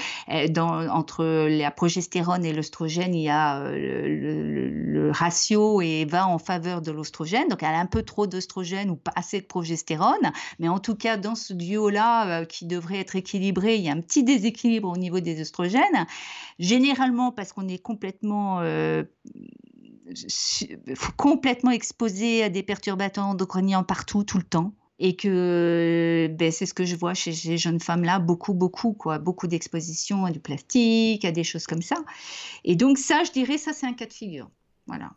[0.50, 6.82] dans, entre la progestérone et l'oestrogène, il y a le, ratio et va en faveur
[6.82, 7.48] de l'oestrogène.
[7.48, 10.30] Donc, elle a un peu trop d'oestrogène ou pas assez de progestérone.
[10.58, 14.00] Mais en tout cas, dans ce duo-là, qui devrait être équilibré, il y a un
[14.00, 16.06] petit déséquilibre au niveau des oestrogènes,
[16.58, 19.04] généralement parce qu'on est complètement euh,
[21.16, 24.74] complètement exposé à des perturbateurs endocriniens partout, tout le temps.
[25.02, 29.18] Et que ben, c'est ce que je vois chez ces jeunes femmes-là, beaucoup, beaucoup, quoi,
[29.18, 31.96] beaucoup d'exposition à du plastique, à des choses comme ça.
[32.64, 34.50] Et donc ça, je dirais, ça c'est un cas de figure.
[34.86, 35.10] Voilà.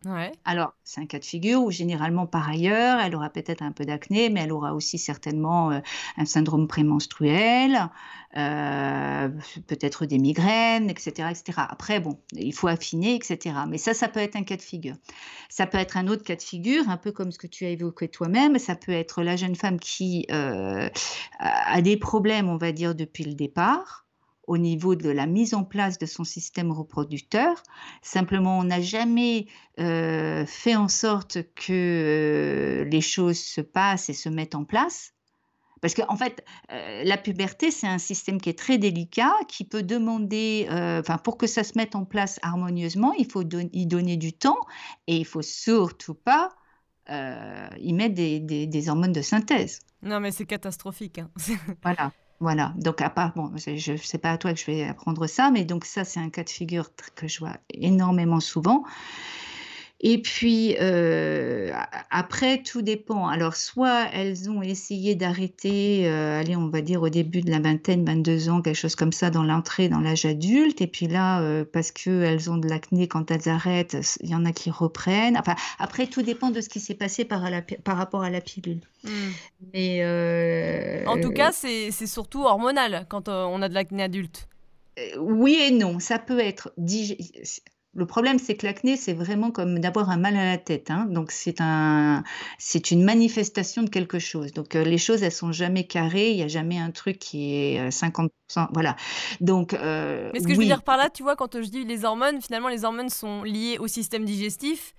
[0.45, 3.85] Alors, c'est un cas de figure où généralement, par ailleurs, elle aura peut-être un peu
[3.85, 5.79] d'acné, mais elle aura aussi certainement euh,
[6.17, 7.89] un syndrome prémenstruel,
[8.37, 9.29] euh,
[9.67, 11.61] peut-être des migraines, etc., etc.
[11.69, 13.55] Après, bon, il faut affiner, etc.
[13.67, 14.95] Mais ça, ça peut être un cas de figure.
[15.49, 17.69] Ça peut être un autre cas de figure, un peu comme ce que tu as
[17.69, 18.59] évoqué toi-même.
[18.59, 20.89] Ça peut être la jeune femme qui euh,
[21.39, 24.03] a des problèmes, on va dire, depuis le départ
[24.47, 27.63] au niveau de la mise en place de son système reproducteur.
[28.01, 29.47] Simplement, on n'a jamais
[29.79, 35.13] euh, fait en sorte que euh, les choses se passent et se mettent en place.
[35.81, 39.65] Parce qu'en en fait, euh, la puberté, c'est un système qui est très délicat, qui
[39.65, 44.17] peut demander, enfin, pour que ça se mette en place harmonieusement, il faut y donner
[44.17, 44.59] du temps
[45.07, 46.53] et il faut surtout pas
[47.09, 49.79] y mettre des, des, hormones de synthèse.
[50.01, 51.19] Non, mais c'est catastrophique.
[51.19, 51.29] Hein.
[51.83, 52.13] voilà.
[52.39, 55.27] Voilà, donc à part, bon, je ne sais pas à toi que je vais apprendre
[55.27, 58.83] ça, mais donc ça, c'est un cas de figure que je vois énormément souvent.
[60.05, 61.71] Et puis, euh,
[62.11, 63.29] après, tout dépend.
[63.29, 67.59] Alors, soit elles ont essayé d'arrêter, euh, allez, on va dire au début de la
[67.59, 70.81] vingtaine, 22 ans, quelque chose comme ça, dans l'entrée dans l'âge adulte.
[70.81, 74.43] Et puis là, euh, parce qu'elles ont de l'acné, quand elles arrêtent, il y en
[74.43, 75.37] a qui reprennent.
[75.37, 77.41] Enfin, après, tout dépend de ce qui s'est passé par,
[77.85, 78.81] par, rapport à la pilule.
[79.05, 79.09] Hmm.
[79.73, 80.03] Mais
[81.07, 84.49] en tout cas, c'est surtout hormonal quand on a de l'acné adulte.
[85.17, 85.99] oui et non.
[85.99, 86.73] Ça peut être
[87.95, 90.89] le problème, c'est que l'acné, c'est vraiment comme d'avoir un mal à la tête.
[90.89, 91.05] Hein.
[91.09, 92.23] Donc, c'est un,
[92.57, 94.51] c'est une manifestation de quelque chose.
[94.51, 96.31] Donc, euh, les choses, elles sont jamais carrées.
[96.31, 98.29] Il n'y a jamais un truc qui est 50%.
[98.57, 98.95] Euh, voilà.
[99.41, 101.85] Donc, euh, Mais ce que je veux dire par là, tu vois, quand je dis
[101.85, 104.95] les hormones, finalement, les hormones sont liées au système digestif.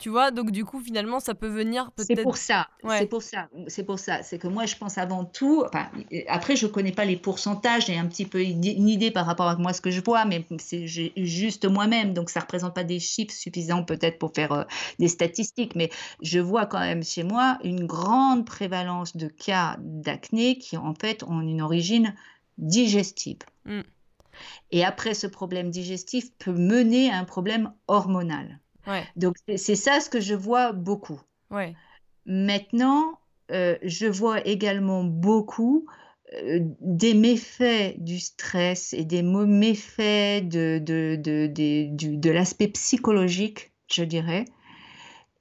[0.00, 2.16] Tu vois, donc du coup, finalement, ça peut venir peut-être.
[2.16, 2.68] C'est pour ça.
[2.88, 3.48] C'est pour ça.
[3.68, 4.22] C'est pour ça.
[4.22, 5.62] C'est que moi, je pense avant tout.
[5.66, 5.90] Enfin,
[6.26, 7.86] après, je connais pas les pourcentages.
[7.86, 10.46] J'ai un petit peu une idée par rapport à moi ce que je vois, mais
[10.58, 14.64] c'est juste moi-même, donc ça représente pas des chiffres suffisants peut-être pour faire euh,
[14.98, 15.74] des statistiques.
[15.76, 15.90] Mais
[16.22, 21.22] je vois quand même chez moi une grande prévalence de cas d'acné qui en fait
[21.24, 22.14] ont une origine
[22.56, 23.38] digestive.
[23.66, 23.80] Mm.
[24.70, 28.60] Et après, ce problème digestif peut mener à un problème hormonal.
[29.16, 31.20] Donc, c'est ça ce que je vois beaucoup.
[32.26, 33.18] Maintenant,
[33.50, 35.86] euh, je vois également beaucoup
[36.34, 44.44] euh, des méfaits du stress et des méfaits de, de, de l'aspect psychologique, je dirais,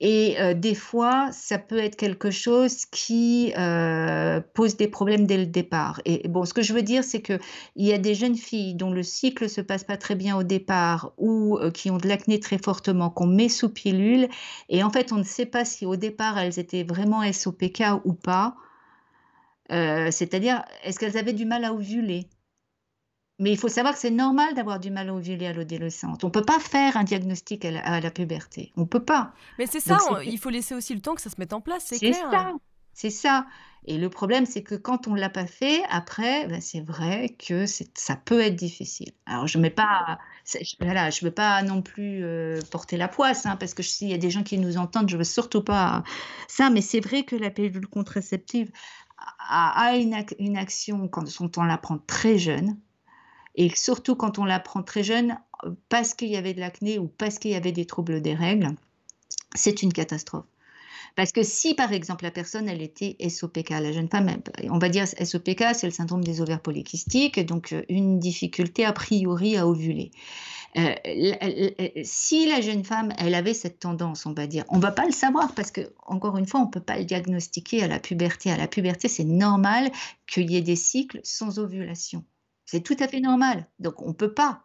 [0.01, 5.37] et euh, des fois, ça peut être quelque chose qui euh, pose des problèmes dès
[5.37, 6.01] le départ.
[6.05, 7.39] Et bon, ce que je veux dire, c'est qu'il
[7.75, 11.11] y a des jeunes filles dont le cycle se passe pas très bien au départ
[11.17, 14.29] ou euh, qui ont de l'acné très fortement, qu'on met sous pilule.
[14.69, 18.13] Et en fait, on ne sait pas si au départ, elles étaient vraiment SOPK ou
[18.13, 18.55] pas.
[19.69, 22.27] C'est-à-dire, est-ce qu'elles avaient du mal à ovuler?
[23.39, 26.23] Mais il faut savoir que c'est normal d'avoir du mal à ovuler à l'adolescente.
[26.23, 28.71] On ne peut pas faire un diagnostic à la, puberté.
[28.75, 29.33] On ne peut pas.
[29.57, 31.83] Mais c'est ça, il faut laisser aussi le temps que ça se mette en place,
[31.87, 32.13] c'est clair.
[32.13, 32.53] C'est ça,
[32.93, 33.45] c'est ça.
[33.85, 37.29] Et le problème, c'est que quand on ne l'a pas fait, après, ben, c'est vrai
[37.29, 39.13] que ça peut être difficile.
[39.25, 40.19] Alors, je ne mets pas,
[40.81, 44.13] voilà, je veux pas non plus euh, porter la poisse, hein, parce que s'il y
[44.13, 46.03] a des gens qui nous entendent, je ne veux surtout pas
[46.47, 48.69] ça, mais c'est vrai que la pilule contraceptive
[49.49, 52.77] a, une, une, action quand on la prend très jeune,
[53.55, 55.37] et surtout quand on l'apprend très jeune,
[55.89, 58.75] parce qu'il y avait de l'acné ou parce qu'il y avait des troubles des règles,
[59.55, 60.45] c'est une catastrophe.
[61.15, 64.29] Parce que si, par exemple, la personne, elle était SOPK, la jeune femme,
[64.69, 68.93] on va dire SOPK, c'est le syndrome des ovaires polykystiques, donc euh, une difficulté a
[68.93, 70.11] priori à ovuler.
[70.77, 70.93] Euh,
[72.03, 75.11] si la jeune femme, elle avait cette tendance, on va dire, on va pas le
[75.11, 78.51] savoir parce que, encore une fois, on peut pas le diagnostiquer à la puberté.
[78.51, 79.91] À la puberté, c'est normal
[80.27, 82.23] qu'il y ait des cycles sans ovulation.
[82.71, 83.65] C'est tout à fait normal.
[83.79, 84.61] Donc, on ne peut pas.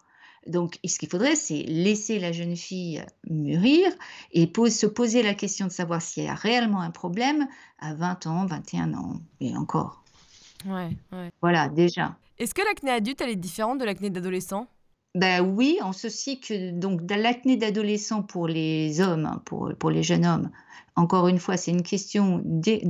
[0.46, 3.90] Donc, ce qu'il faudrait, c'est laisser la jeune fille mûrir
[4.32, 8.26] et se poser la question de savoir s'il y a réellement un problème à 20
[8.26, 10.04] ans, 21 ans et encore.
[10.66, 10.90] Ouais,
[11.40, 12.18] Voilà, déjà.
[12.38, 14.66] Est-ce que l'acné adulte, elle est différente de l'acné d'adolescent?
[15.14, 20.26] Ben oui, en ceci que donc l'acné d'adolescent pour les hommes, hein, pour, les jeunes
[20.26, 20.50] hommes,
[20.96, 22.80] encore une fois, c'est une question des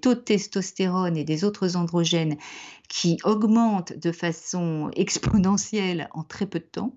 [0.00, 2.36] taux de testostérone et des autres androgènes
[2.88, 6.96] qui augmentent de façon exponentielle en très peu de temps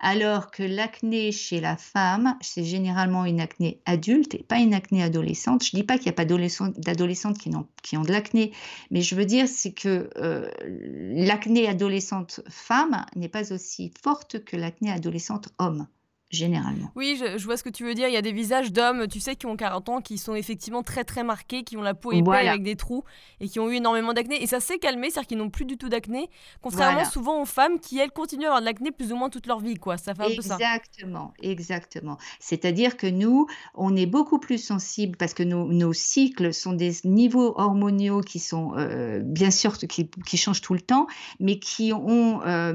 [0.00, 5.02] alors que l'acné chez la femme, c'est généralement une acné adulte et pas une acné
[5.02, 5.64] adolescente.
[5.64, 8.52] Je ne dis pas qu'il n'y a pas d'adolescentes qui, ont de l'acné,
[8.90, 14.56] mais je veux dire c'est que euh, l'acné adolescente femme n'est pas aussi forte que
[14.56, 15.86] l'acné adolescente homme
[16.30, 16.90] généralement.
[16.96, 18.08] Oui, je, vois ce que tu veux dire.
[18.08, 20.82] Il y a des visages d'hommes, tu sais, qui ont 40 ans, qui sont effectivement
[20.82, 23.04] très très marqués, qui ont la peau épais avec des trous
[23.40, 24.42] et qui ont eu énormément d'acné.
[24.42, 26.28] Et ça s'est calmé, c'est-à-dire qu'ils n'ont plus du tout d'acné,
[26.62, 29.46] contrairement souvent aux femmes qui, elles, continuent à avoir de l'acné plus ou moins toute
[29.46, 29.96] leur vie, quoi.
[29.96, 30.54] Ça fait un peu ça.
[30.54, 32.18] Exactement, exactement.
[32.40, 36.92] C'est-à-dire que nous, on est beaucoup plus sensibles parce que nos, nos cycles sont des
[37.04, 41.06] niveaux hormonaux qui sont, euh, bien sûr, qui, qui, changent tout le temps,
[41.40, 42.72] mais qui ont euh,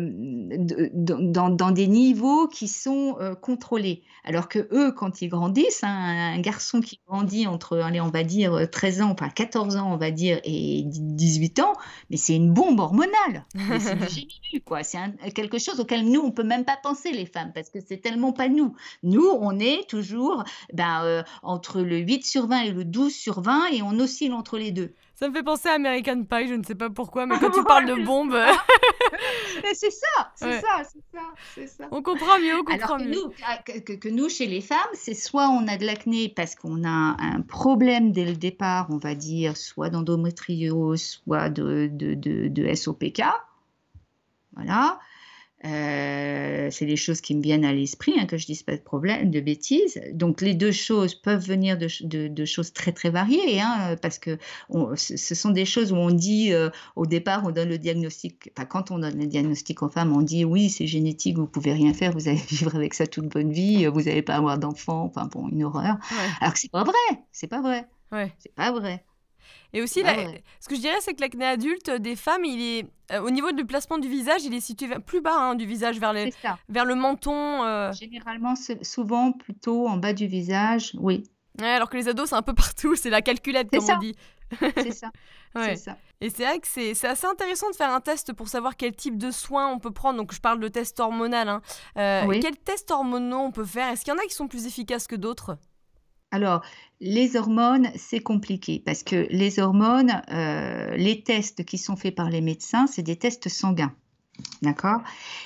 [0.93, 4.03] dans, dans, des niveaux qui sont euh, contrôler.
[4.23, 8.23] Alors que eux, quand ils grandissent, hein, un garçon qui grandit entre, allez, on va
[8.23, 11.73] dire 13 ans, enfin 14 ans, on va dire, et 18 ans,
[12.09, 13.45] mais c'est une bombe hormonale.
[13.79, 14.83] C'est quoi.
[14.83, 14.99] C'est
[15.33, 18.31] quelque chose auquel nous, on peut même pas penser, les femmes, parce que c'est tellement
[18.31, 18.75] pas nous.
[19.03, 23.41] Nous, on est toujours ben, euh, entre le 8 sur 20 et le 12 sur
[23.41, 24.93] 20, et on oscille entre les deux.
[25.21, 27.63] Ça me fait penser à American Pie, je ne sais pas pourquoi, mais quand tu
[27.63, 28.35] parles de bombes.
[29.75, 30.81] c'est ça, c'est ça,
[31.53, 33.11] c'est ça, On comprend mieux, on comprend que mieux.
[33.11, 37.17] Nous, que, nous, chez les femmes, c'est soit on a de l'acné parce qu'on a
[37.19, 42.73] un problème dès le départ, on va dire, soit d'endométriose, soit de, de, de, de
[42.73, 43.21] SOPK.
[44.55, 44.99] Voilà.
[45.63, 48.81] Euh, c'est les choses qui me viennent à l'esprit, hein, que je dise pas de
[48.81, 50.01] problème, de bêtises.
[50.13, 54.37] Donc les deux choses peuvent venir de, choses très très variées, hein, parce que
[54.95, 58.65] ce sont des choses où on dit euh, au départ, on donne le diagnostic, enfin
[58.65, 61.93] quand on donne le diagnostic aux femmes, on dit oui, c'est génétique, vous pouvez rien
[61.93, 65.29] faire, vous allez vivre avec ça toute bonne vie, vous n'allez pas avoir d'enfants, enfin
[65.31, 65.97] bon, une horreur.
[66.39, 67.87] Alors que c'est pas vrai, c'est pas vrai.
[68.11, 68.33] Ouais.
[68.39, 69.03] C'est pas vrai.
[69.73, 70.01] Et aussi,
[70.59, 73.51] ce que je dirais, c'est que l'acné adulte des femmes, il est euh, au niveau
[73.51, 76.33] du placement du visage, il est situé plus bas hein, du visage, vers, les,
[76.69, 77.63] vers le menton.
[77.63, 77.91] Euh.
[77.93, 81.23] Généralement, souvent plutôt en bas du visage, oui.
[81.61, 84.15] alors que les ados, c'est un peu partout, c'est la calculette, comme on dit.
[84.75, 85.11] c'est ça.
[85.55, 85.75] ouais.
[85.75, 85.97] ça.
[86.21, 89.17] Et c'est vrai que c'est assez intéressant de faire un test pour savoir quel type
[89.17, 90.17] de soins on peut prendre.
[90.17, 91.49] Donc, je parle de test hormonal.
[91.49, 91.61] Hein.
[91.97, 93.89] Euh, Quels tests hormonaux on peut faire?
[93.89, 95.57] Est-ce qu'il y en a qui sont plus efficaces que d'autres?
[96.31, 96.61] Alors,
[97.01, 102.29] les hormones, c'est compliqué parce que les hormones, euh, les tests qui sont faits par
[102.29, 103.93] les médecins, c'est des tests sanguins.
[104.61, 105.01] D'accord?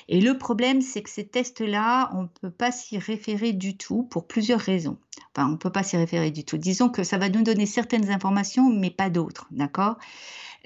[0.08, 4.04] Et le problème, c'est que ces tests-là, on ne peut pas s'y référer du tout
[4.04, 4.98] pour plusieurs raisons.
[5.36, 6.58] Enfin, on ne peut pas s'y référer du tout.
[6.58, 9.48] Disons que ça va nous donner certaines informations, mais pas d'autres.
[9.52, 9.98] D'accord?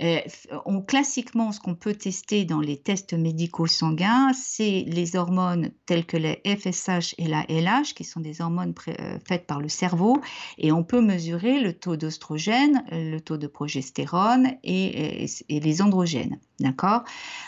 [0.01, 0.19] Euh,
[0.65, 6.05] on, classiquement, ce qu'on peut tester dans les tests médicaux sanguins, c'est les hormones telles
[6.05, 10.21] que les FSH et la LH, qui sont des hormones euh, faites par le cerveau,
[10.57, 16.39] et on peut mesurer le taux d'oestrogène, le taux de progestérone et, et les androgènes.
[16.59, 17.03] D'accord?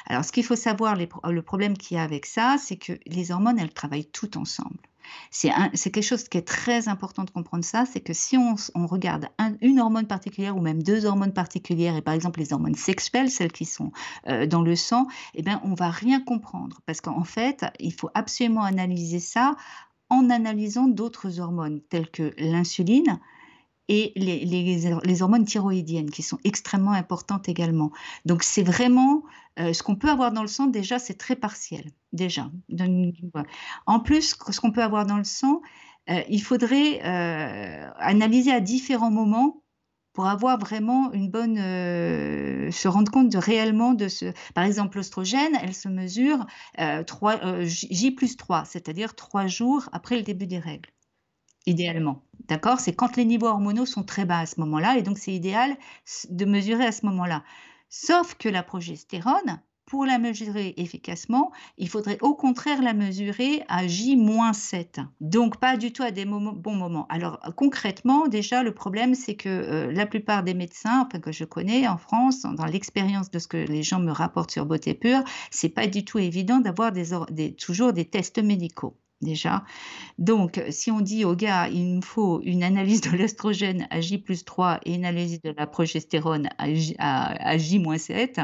[0.07, 3.31] Alors, ce qu'il faut savoir, le problème qu'il y a avec ça, c'est que les
[3.31, 4.77] hormones, elles travaillent toutes ensemble.
[5.29, 5.51] C'est
[5.91, 8.55] quelque chose qui est très important de comprendre ça, c'est que si on,
[8.87, 9.27] regarde
[9.61, 13.51] une hormone particulière ou même deux hormones particulières, et par exemple les hormones sexuelles, celles
[13.51, 13.91] qui sont
[14.27, 16.81] euh, dans le sang, eh bien on va rien comprendre.
[16.85, 19.55] Parce qu'en fait, il faut absolument analyser ça
[20.09, 23.19] en analysant d'autres hormones telles que l'insuline,
[23.91, 27.91] et les, hormones thyroïdiennes qui sont extrêmement importantes également.
[28.23, 29.23] Donc c'est vraiment
[29.59, 32.49] euh, ce qu'on peut avoir dans le sang déjà c'est très partiel déjà.
[33.85, 35.61] En plus ce qu'on peut avoir dans le sang,
[36.09, 39.61] euh, il faudrait euh, analyser à différents moments
[40.13, 45.73] pour avoir vraiment une bonne se rendre compte réellement de ce par exemple l'ostrogène elle
[45.73, 46.45] se mesure
[47.07, 50.89] 3 J plus 3 c'est-à-dire 3 jours après le début des règles
[51.65, 52.23] idéalement.
[52.47, 52.79] D'accord?
[52.79, 55.75] C'est quand les niveaux hormonaux sont très bas à ce moment-là, et donc c'est idéal
[56.29, 57.43] de mesurer à ce moment-là.
[57.89, 63.87] Sauf que la progestérone, pour la mesurer efficacement, il faudrait au contraire la mesurer à
[63.87, 65.05] J-7.
[65.19, 67.07] Donc pas du tout à des bons moments.
[67.09, 71.89] Alors concrètement, déjà, le problème, c'est que euh, la plupart des médecins que je connais
[71.89, 75.67] en France, dans l'expérience de ce que les gens me rapportent sur Beauté Pure, c'est
[75.67, 76.93] pas du tout évident d'avoir
[77.57, 79.63] toujours des tests médicaux déjà.
[80.17, 84.17] Donc, si on dit au gars, il nous faut une analyse de l'estrogène à J
[84.17, 88.41] plus 3 et une analyse de la progestérone à J, moins 7,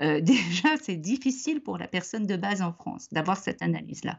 [0.00, 4.18] euh, déjà, c'est difficile pour la personne de base en France d'avoir cette analyse-là.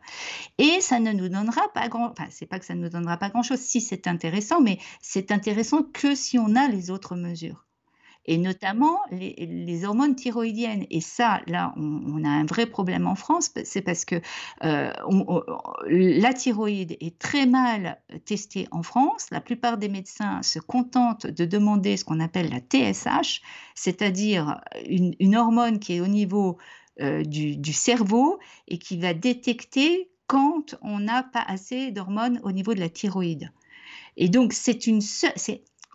[0.58, 2.12] Et ça ne nous donnera pas grand...
[2.12, 5.32] Enfin, c'est pas que ça ne nous donnera pas grand-chose, si c'est intéressant, mais c'est
[5.32, 7.67] intéressant que si on a les autres mesures
[8.28, 10.86] et notamment les, hormones thyroïdiennes.
[10.90, 14.16] Et ça, là, on, a un vrai problème en France, c'est parce que
[14.64, 14.92] euh,
[15.88, 19.28] la thyroïde est très mal testée en France.
[19.32, 23.42] La plupart des médecins se contentent de demander ce qu'on appelle la TSH,
[23.76, 26.58] c'est-à-dire une, hormone qui est au niveau
[27.00, 32.74] euh, du, cerveau et qui va détecter quand on n'a pas assez d'hormones au niveau
[32.74, 33.52] de la thyroïde.
[34.18, 35.00] Et donc, c'est une,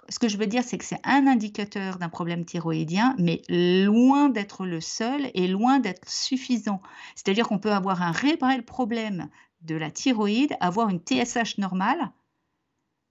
[0.09, 4.29] ce que je veux dire, c'est que c'est un indicateur d'un problème thyroïdien, mais loin
[4.29, 6.83] d'être le seul et loin d'être suffisant.
[7.15, 9.29] C'est-à-dire qu'on peut avoir un réel problème
[9.63, 12.11] de la thyroïde, avoir une TSH normale,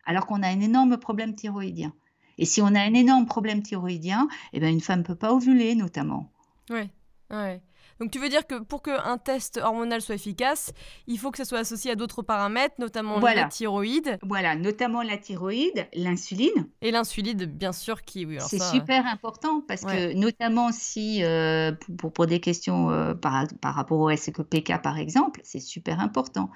[0.06, 1.93] alors qu'on a un énorme problème thyroïdien.
[2.38, 5.34] Et si on a un énorme problème thyroïdien, eh bien une femme ne peut pas
[5.34, 6.32] ovuler notamment.
[6.69, 6.89] Oui,
[7.30, 7.62] ouais.
[8.02, 10.74] Donc tu veux dire que pour qu'un test hormonal soit efficace,
[11.06, 14.18] il faut que ça soit associé à d'autres paramètres, notamment la thyroïde.
[14.24, 16.68] Voilà, notamment la thyroïde, l'insuline.
[16.82, 18.26] Et l'insuline, bien sûr, qui...
[18.26, 23.46] Oui, C'est super important parce que notamment si, euh, pour, pour, des questions euh, par,
[23.62, 26.50] par, rapport au SQPK par exemple, c'est super important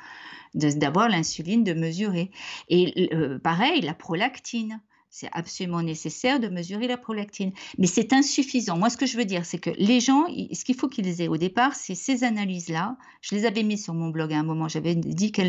[0.56, 2.32] d'avoir l'insuline, de mesurer.
[2.70, 4.82] Et euh, pareil, la prolactine.
[5.18, 7.54] C'est absolument nécessaire de mesurer la prolactine.
[7.78, 8.78] Mais c'est insuffisant.
[8.78, 11.30] Moi, ce que je veux dire, c'est que les gens, ce qu'il faut qu'ils aient
[11.30, 12.98] au départ, c'est ces analyses-là.
[13.22, 14.68] Je les avais mis sur mon blog à un moment.
[14.68, 15.42] J'avais dit que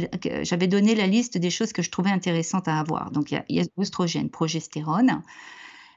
[0.44, 3.10] j'avais donné la liste des choses que je trouvais intéressantes à avoir.
[3.10, 5.24] Donc, il y a, oestrogène, progestérone.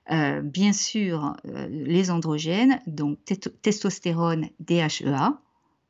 [0.10, 3.20] Euh, bien sûr, euh, les androgènes, donc
[3.62, 5.40] testostérone, DHEA,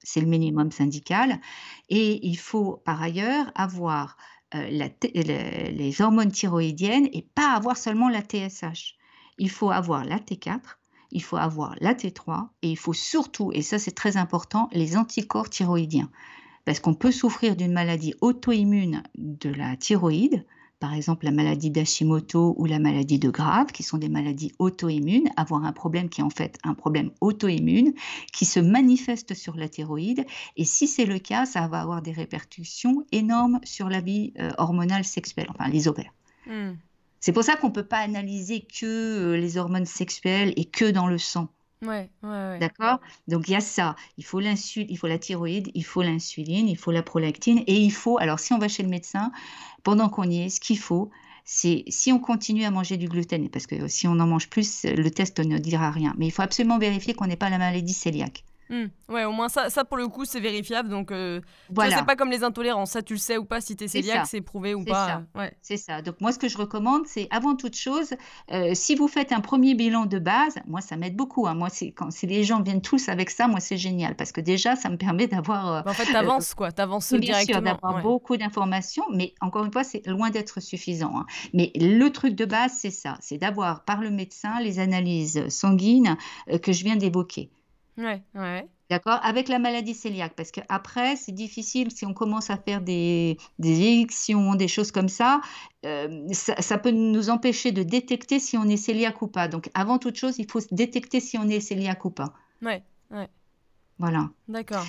[0.04, 1.40] c'est le minimum syndical.
[1.88, 4.18] Et il faut par ailleurs avoir
[4.56, 8.96] euh, les hormones thyroïdiennes et pas avoir seulement la TSH.
[9.38, 10.60] Il faut avoir la T4,
[11.12, 14.98] il faut avoir la T3 et il faut surtout, et ça c'est très important, les
[14.98, 16.10] anticorps thyroïdiens.
[16.66, 20.46] parce qu'on peut souffrir d'une maladie auto-immune de la thyroïde,
[20.80, 25.30] par exemple la maladie d'Hashimoto ou la maladie de Grave, qui sont des maladies auto-immunes,
[25.36, 27.94] avoir un problème qui est en fait un problème auto-immune,
[28.32, 30.26] qui se manifeste sur la thyroïde.
[30.58, 34.52] Et si c'est le cas, ça va avoir des répercussions énormes sur la vie euh,
[34.58, 36.14] hormonale sexuelle, enfin les ovaires.
[36.48, 36.74] Hmm.
[37.20, 40.90] C'est pour ça qu'on ne peut pas analyser que euh, les hormones sexuelles et que
[40.90, 41.50] dans le sang.
[41.82, 43.00] Ouais, ouais, D'accord?
[43.28, 43.96] Donc il y a ça.
[44.18, 47.92] Il faut il faut la thyroïde, il faut l'insuline, il faut la prolactine et il
[47.92, 48.18] faut.
[48.20, 49.32] Alors si on va chez le médecin,
[49.84, 51.10] pendant qu'on y est, ce qu'il faut,
[51.46, 54.84] c'est si on continue à manger du gluten, parce que si on en mange plus,
[54.86, 56.14] le test ne dira rien.
[56.18, 58.46] Mais il faut absolument vérifier qu'on n'ait pas la maladie cœliaque.
[58.70, 58.86] Hmm.
[59.12, 60.90] Ouais, au moins ça, ça pour le coup c'est vérifiable.
[60.90, 61.42] Donc euh,
[61.72, 61.98] voilà.
[61.98, 62.92] c'est pas comme les intolérances.
[62.92, 65.24] Ça tu le sais ou pas si tu es cœliaque, c'est prouvé ou pas.
[65.36, 65.52] Ouais.
[65.62, 66.04] C'est ça.
[66.04, 68.14] Donc moi ce que je recommande, c'est avant toute chose,
[68.52, 71.48] euh, si vous faites un premier bilan de base, moi ça m'aide beaucoup.
[71.48, 71.56] Hein.
[71.56, 74.42] Moi c'est quand si les gens viennent tous avec ça, moi c'est génial parce que
[74.42, 75.74] déjà ça me permet d'avoir.
[75.74, 77.62] Euh, en fait t'avances quoi, t'avances directement.
[77.62, 81.14] d'avoir beaucoup d'informations, mais encore une fois c'est loin d'être suffisant.
[81.18, 81.26] Hein.
[81.56, 86.18] Mais le truc de base c'est ça, c'est d'avoir par le médecin les analyses sanguines
[86.62, 87.50] que je viens d'évoquer.
[88.00, 88.68] Ouais, ouais.
[88.90, 89.20] D'accord?
[89.22, 93.82] Avec la maladie cœliaque, parce qu'après, c'est difficile si on commence à faire des, des
[93.82, 95.42] élections, des choses comme ça,
[95.86, 99.48] euh, ça, peut nous empêcher de détecter si on est cœliaque ou pas.
[99.48, 102.34] Donc, avant toute chose, il faut détecter si on est cœliaque ou pas.
[102.62, 102.82] Ouais,
[103.12, 103.28] ouais.
[104.00, 104.30] Voilà.
[104.48, 104.86] D'accord.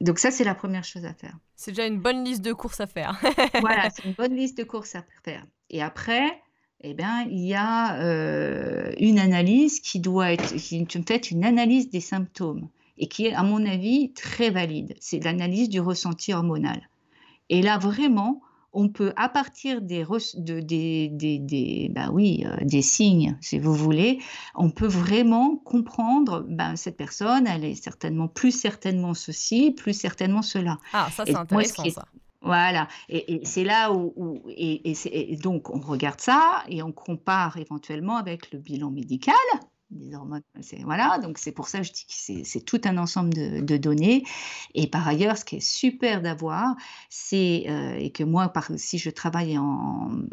[0.00, 1.38] Donc, ça, c'est la première chose à faire.
[1.56, 3.18] C'est déjà une bonne liste de courses à faire.
[3.60, 5.46] voilà, c'est une bonne liste de courses à faire.
[5.70, 6.42] Et après,
[6.80, 10.86] eh bien, il y a euh, une analyse qui doit être, qui
[11.30, 12.68] une analyse des symptômes
[12.98, 14.94] et qui est, à mon avis, très valide.
[15.00, 16.88] C'est l'analyse du ressenti hormonal.
[17.48, 22.56] Et là, vraiment, on peut, à partir des, de, des, des, des bah oui, euh,
[22.62, 24.20] des signes, si vous voulez,
[24.54, 30.42] on peut vraiment comprendre, ben, cette personne, elle est certainement, plus certainement ceci, plus certainement
[30.42, 30.78] cela.
[30.92, 32.04] Ah, ça, c'est intéressant, ça.
[32.40, 38.16] Voilà, et, c'est là où, et, et, donc on regarde ça et on compare éventuellement
[38.16, 39.34] avec le bilan médical,
[39.90, 40.42] des hormones.
[40.84, 43.32] Voilà, donc c'est pour ça que je dis que c'est tout un ensemble
[43.64, 44.24] de, données.
[44.74, 46.76] Et par ailleurs, ce qui est super d'avoir,
[47.08, 50.24] c'est, euh, et que moi, par, si je travaille en,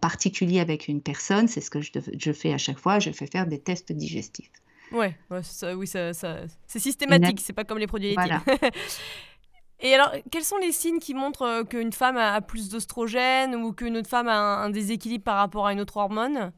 [0.00, 3.26] particulier avec une personne, c'est ce que je, je, fais à chaque fois, je fais
[3.26, 4.50] faire des tests digestifs.
[4.92, 8.36] Ouais, oui, ça, c'est systématique, c'est pas comme les produits laitiers.
[9.84, 13.72] Et alors, quels sont les signes qui montrent euh, qu'une femme a plus d'oestrogène ou
[13.74, 16.52] qu'une autre femme a un déséquilibre par rapport à une autre hormone?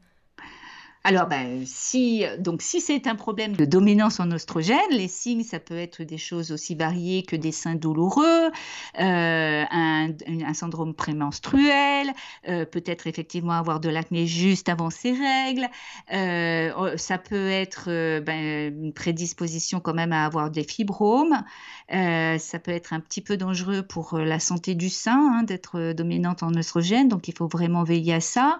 [1.07, 5.57] Alors, ben, si, donc, si c'est un problème de dominance en oestrogène, les signes, ça
[5.57, 8.51] peut être des choses aussi variées que des seins douloureux,
[8.99, 10.13] euh, un,
[10.53, 12.11] syndrome prémenstruel,
[12.49, 15.69] euh, peut-être effectivement avoir de l'acné juste avant ses règles.
[16.11, 17.85] Euh, oh, ça peut être
[18.19, 21.41] ben, une prédisposition quand même à avoir des fibromes.
[21.89, 26.43] ça peut être un petit peu dangereux pour la santé du sein hein, d'être dominante
[26.43, 28.59] en oestrogène, donc il faut vraiment veiller à ça.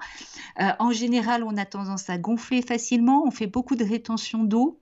[0.80, 4.82] en général, on a tendance à gonfler facilement, on fait beaucoup de rétention d'eau.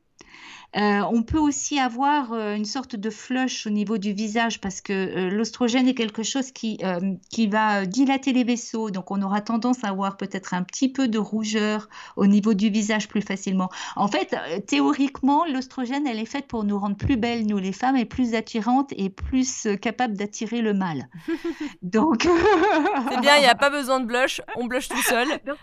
[0.76, 4.82] Euh, on peut aussi avoir euh, une sorte de flush au niveau du visage parce
[4.82, 6.80] que euh, l'ostrogène est quelque chose qui,
[7.30, 8.90] qui va dilater les vaisseaux.
[8.90, 12.70] Donc, on aura tendance à avoir peut-être un petit peu de rougeur au niveau du
[12.70, 13.70] visage plus facilement.
[13.96, 14.36] En fait,
[14.68, 18.36] théoriquement, l'ostrogène, elle est faite pour nous rendre plus belles, nous les femmes, et plus
[18.36, 21.08] attirantes et plus capables d'attirer le mâle.
[21.82, 22.28] Donc.
[23.10, 25.28] C'est bien, il n'y a pas besoin de blush, on blush tout seul.
[25.46, 25.58] Donc,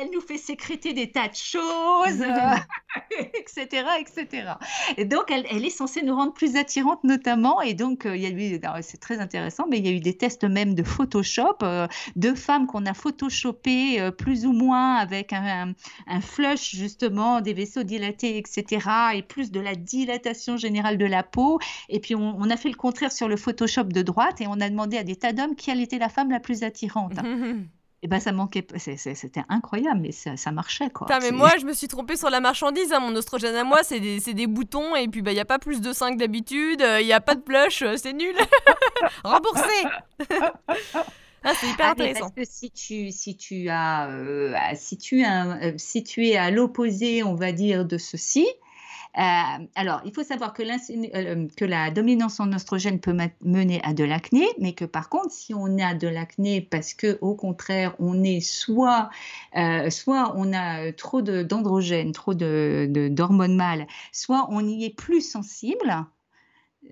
[0.00, 2.22] elle nous fait sécréter des tas de choses,
[3.34, 4.52] etc., etc.
[4.96, 7.60] Et donc, elle, est censée nous rendre plus attirantes, notamment.
[7.60, 10.00] Et donc, euh, il y a eu, c'est très intéressant, mais il y a eu
[10.00, 11.86] des tests même de Photoshop euh,
[12.16, 15.74] de femmes qu'on a photoshopées euh, plus ou moins avec un,
[16.20, 18.86] flush, justement, des vaisseaux dilatés, etc.
[19.14, 21.58] Et plus de la dilatation générale de la peau.
[21.88, 24.60] Et puis, on, on a fait le contraire sur le Photoshop de droite et on
[24.60, 27.14] a demandé à des tas d'hommes quelle était la femme la plus attirante.
[28.02, 31.88] et ben ça manquait c'était incroyable mais ça, marchait quoi mais moi je me suis
[31.88, 33.00] trompée sur la marchandise hein.
[33.00, 35.58] mon oestrogène à moi c'est des, des, boutons et puis il bah, n'y a pas
[35.58, 38.36] plus de 5 d'habitude il n'y a pas de blush euh, c'est nul
[39.24, 39.84] remboursé
[41.44, 42.30] ah, c'est hyper ah, intéressant.
[42.30, 46.50] Parce que si tu, si tu as, euh, si tu, euh, si tu es à
[46.50, 48.67] l'opposé, on va dire, de ceci, euh,
[49.14, 54.04] alors, il faut savoir que, euh, que, la dominance en oestrogène peut mener à de
[54.04, 58.22] l'acné, mais que par contre, si on a de l'acné parce que au contraire, on
[58.22, 59.10] est soit,
[59.56, 65.22] euh, soit on a trop d'androgènes, trop d'hormones de, mâles, soit on y est plus
[65.22, 66.04] sensible,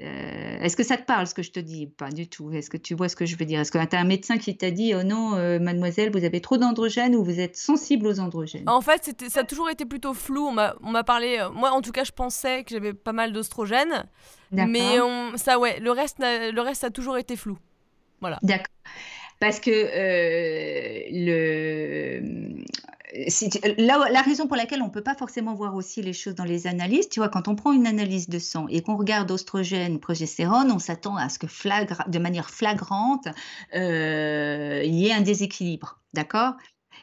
[0.00, 1.86] Euh, est-ce que ça te parle ce que je te dis?
[1.86, 2.52] Pas du tout.
[2.52, 3.60] Est-ce que tu vois ce que je veux dire?
[3.60, 6.40] Est-ce que tu as un médecin qui t'a dit Oh non, euh, mademoiselle, vous avez
[6.40, 8.68] trop d'androgènes ou vous êtes sensible aux androgènes?
[8.68, 10.48] En fait, ça a toujours été plutôt flou.
[10.48, 11.38] On m'a parlé.
[11.40, 14.06] Euh, moi, en tout cas, je pensais que j'avais pas mal d'ostrogènes.
[14.52, 14.98] Mais
[15.36, 17.58] ça, ouais, le reste, le reste, ça a toujours été flou.
[18.20, 18.38] Voilà.
[18.42, 18.72] D'accord.
[19.38, 19.70] Parce que
[21.10, 22.64] le
[23.78, 26.66] la raison pour laquelle on ne peut pas forcément voir aussi les choses dans les
[26.66, 30.70] analyses, tu vois, quand on prend une analyse de sang et qu'on regarde oestrogène, progestérone,
[30.72, 31.46] on s'attend à ce que
[32.08, 33.28] de manière flagrante,
[33.74, 36.54] euh, il y ait un déséquilibre, d'accord?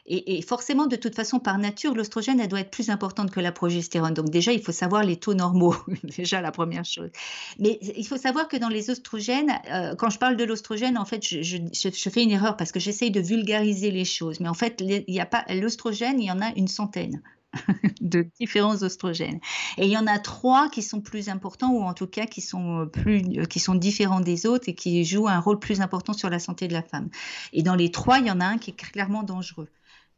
[0.06, 3.52] Et, forcément, de toute façon, par nature, l'oestrogène, elle doit être plus importante que la
[3.52, 4.12] progestérone.
[4.12, 5.74] Donc déjà, il faut savoir les taux normaux,
[6.04, 7.08] déjà la première chose.
[7.58, 11.06] Mais il faut savoir que dans les oestrogènes, euh, quand je parle de l'oestrogène, en
[11.06, 14.40] fait, je, fais une erreur parce que j'essaye de vulgariser les choses.
[14.40, 17.22] Mais en fait, il y a pas l'oestrogène, il y en a une centaine
[18.02, 19.40] de différents oestrogènes.
[19.78, 22.42] Et il y en a trois qui sont plus importants, ou en tout cas qui
[22.42, 26.28] sont, plus, qui sont différents des autres et qui jouent un rôle plus important sur
[26.28, 27.08] la santé de la femme.
[27.54, 29.68] Et dans les trois, il y en a un qui est clairement dangereux.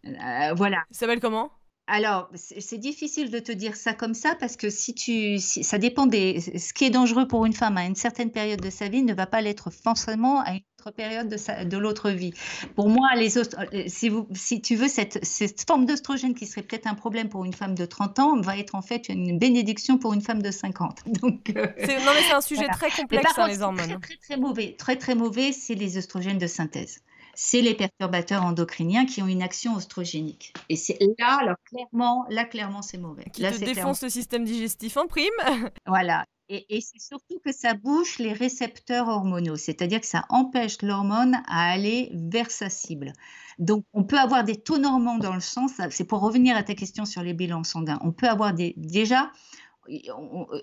[0.06, 0.84] Euh, voilà.
[0.90, 1.50] Ça s'appelle comment?
[1.88, 6.06] Alors, c'est difficile de te dire ça comme ça parce que si tu, ça dépend
[6.06, 9.04] des, ce qui est dangereux pour une femme à une certaine période de sa vie
[9.04, 12.34] ne va pas l'être forcément à une autre période de, de l'autre vie.
[12.74, 16.46] Pour moi, les autres, euh, si, vous, si tu veux, cette, cette forme d'oestrogène qui
[16.46, 19.38] serait peut-être un problème pour une femme de 30 ans va être en fait une
[19.38, 21.02] bénédiction pour une femme de 50.
[21.22, 23.86] Donc, euh, non, mais c'est un sujet très complexe, hein, les hormones.
[23.86, 27.00] Très, très, très mauvais, très, très mauvais, c'est les oestrogènes de synthèse
[27.36, 30.54] c'est les perturbateurs endocriniens qui ont une action oestrogénique.
[30.68, 33.26] Et c'est là, alors clairement, là clairement c'est mauvais.
[33.32, 35.26] Qui là, te défonce le système digestif en prime.
[35.86, 36.24] Voilà.
[36.48, 41.72] Et, c'est surtout que ça bouche les récepteurs hormonaux, c'est-à-dire que ça empêche l'hormone à
[41.72, 43.12] aller vers sa cible.
[43.58, 46.74] Donc, on peut avoir des taux normaux dans le sang, c'est pour revenir à ta
[46.74, 47.98] question sur les bilans sanguins.
[48.02, 49.32] On peut avoir des, déjà,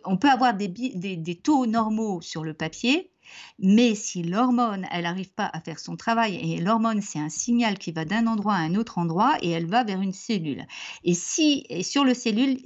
[0.06, 3.12] on, peut avoir des, des, taux normaux sur le papier,
[3.60, 7.78] mais si l'hormone, elle n'arrive pas à faire son travail, et l'hormone, c'est un signal
[7.78, 10.66] qui va d'un endroit à un autre endroit et elle va vers une cellule.
[11.04, 12.58] Et si et sur le cellule,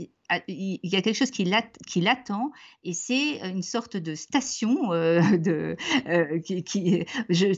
[0.47, 2.51] il y a quelque chose qui, l'attend
[2.84, 5.22] et c'est une sorte de station euh,
[6.07, 7.05] euh, qui,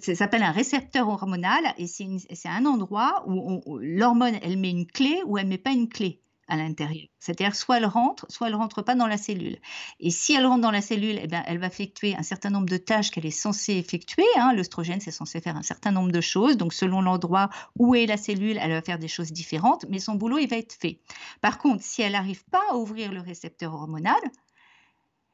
[0.01, 5.21] ça s'appelle un récepteur hormonal et c'est un endroit où l'hormone elle met une clé
[5.25, 7.07] ou elle met pas une clé à l'intérieur.
[7.19, 9.57] C'est-à-dire soit elle rentre, soit elle rentre pas dans la cellule.
[9.99, 12.67] Et si elle rentre dans la cellule, eh bien, elle va effectuer un certain nombre
[12.67, 14.25] de tâches qu'elle est censée effectuer.
[14.35, 14.53] Hein.
[14.53, 16.57] L'œstrogène, c'est censé faire un certain nombre de choses.
[16.57, 20.15] Donc, selon l'endroit où est la cellule, elle va faire des choses différentes, mais son
[20.15, 20.99] boulot, il va être fait.
[21.41, 24.19] Par contre, si elle n'arrive pas à ouvrir le récepteur hormonal,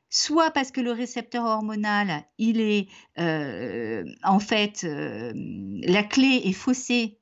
[0.09, 2.88] soit parce que le récepteur hormonal, il est
[3.20, 7.20] euh, en fait, euh, la clé est faussée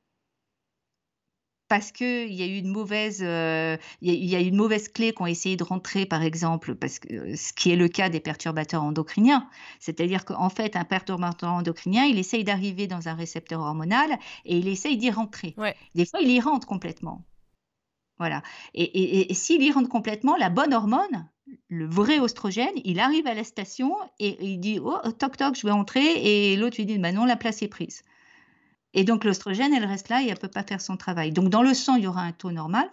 [1.74, 5.26] parce qu'il y a eu une mauvaise, euh, il y, a une mauvaise clé qu'on
[5.26, 8.20] a essayé de rentrer, par exemple, parce que euh, ce qui est le cas des
[8.20, 9.50] perturbateurs endocriniens,
[9.80, 14.68] c'est-à-dire qu'en fait, un perturbateur endocrinien, il essaye d'arriver dans un récepteur hormonal et il
[14.68, 15.56] essaye d'y rentrer.
[15.96, 17.26] Des fois, il y rentre complètement.
[18.20, 18.44] Voilà.
[18.76, 21.28] Et, s'il y rentre complètement, la bonne hormone,
[21.70, 25.66] le vrai oestrogène, il arrive à la station et il dit Oh, toc toc, je
[25.66, 26.52] vais entrer.
[26.52, 28.04] Et l'autre lui dit Bah non, la place est prise.
[28.94, 31.32] Et donc l'oestrogène, elle reste là et elle ne peut pas faire son travail.
[31.32, 32.90] Donc dans le sang, il y aura un taux normal,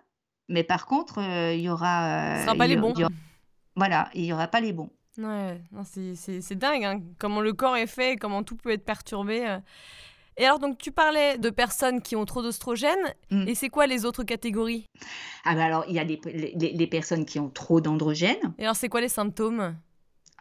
[0.49, 2.37] mais par contre, euh, il y aura...
[2.37, 2.95] Ce ne sera pas les bons.
[3.77, 4.91] voilà, il n'y aura pas les bons.
[5.19, 9.47] Ouais, c'est dingue, hein, comment le corps est fait, comment tout peut être perturbé.
[9.47, 9.59] Euh.
[10.37, 13.15] Et alors, donc, tu parlais de personnes qui ont trop d'oestrogène.
[13.31, 13.49] Mm.
[13.49, 14.87] Et c'est quoi les autres catégories?
[15.45, 16.19] Ah, bah alors, il y a les,
[16.55, 18.55] les personnes qui ont trop d'androgène.
[18.59, 19.77] Et alors, c'est quoi les symptômes?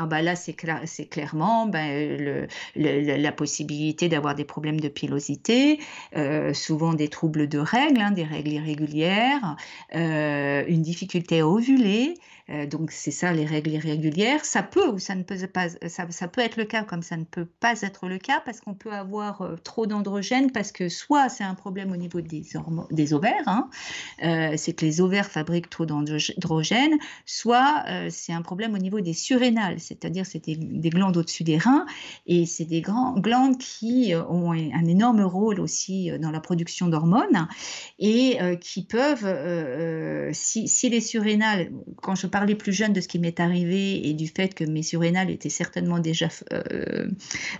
[0.02, 5.80] Ah bah là, c'est clairement ben, le, la possibilité d'avoir des problèmes de pilosité,
[6.16, 9.58] euh, souvent des troubles de règles, hein, des règles irrégulières,
[9.96, 12.14] euh, une difficulté à ovuler,
[12.52, 14.44] euh, donc c'est ça les règles irrégulières.
[14.44, 17.24] Ça peut ou ça ne peut pas, ça, peut être le cas comme ça ne
[17.24, 21.30] peut pas être le cas parce qu'on peut avoir euh, trop d'androgènes parce que soit
[21.30, 23.70] c'est un problème au niveau des, ovaires, hein,
[24.24, 29.14] euh, c'est que les ovaires fabriquent trop d'androgènes, soit c'est un problème au niveau des
[29.14, 31.86] surrénales, c'est-à-dire c'est des, glandes au-dessus des reins
[32.26, 37.48] et c'est des glandes qui ont un, énorme rôle aussi dans la production d'hormones
[38.00, 41.72] et qui peuvent, si, si, les surrénales,
[42.02, 44.84] quand je parle plus jeune de ce qui m'est arrivé et du fait que mes
[44.84, 47.08] surrénales étaient certainement déjà euh,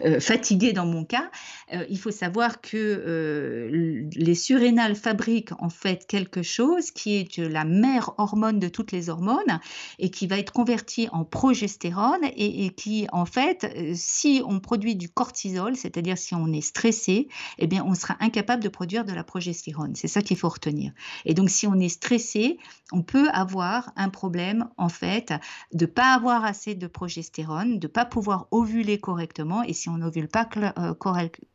[0.06, 1.30] euh, fatiguées dans mon cas,
[1.74, 3.70] euh, il faut savoir que
[4.16, 9.10] les surrénales fabriquent en fait quelque chose qui est la mère hormone de toutes les
[9.10, 9.60] hormones
[9.98, 15.10] et qui va être convertie en progestérone et, qui en fait, si on produit du
[15.10, 17.28] cortisol, c'est-à-dire si on est stressé,
[17.58, 19.96] eh bien on sera incapable de produire de la progestérone.
[19.96, 20.92] C'est ça qu'il faut retenir.
[21.26, 22.58] Et donc si on est stressé,
[22.92, 25.34] on peut avoir un problème en fait,
[25.74, 29.64] de pas avoir assez de progestérone, de pas pouvoir ovuler correctement.
[29.64, 30.48] Et si on n'ovule pas
[30.78, 30.94] euh,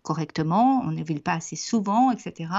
[0.02, 2.50] correctement, on n'ovule pas assez souvent, etc.,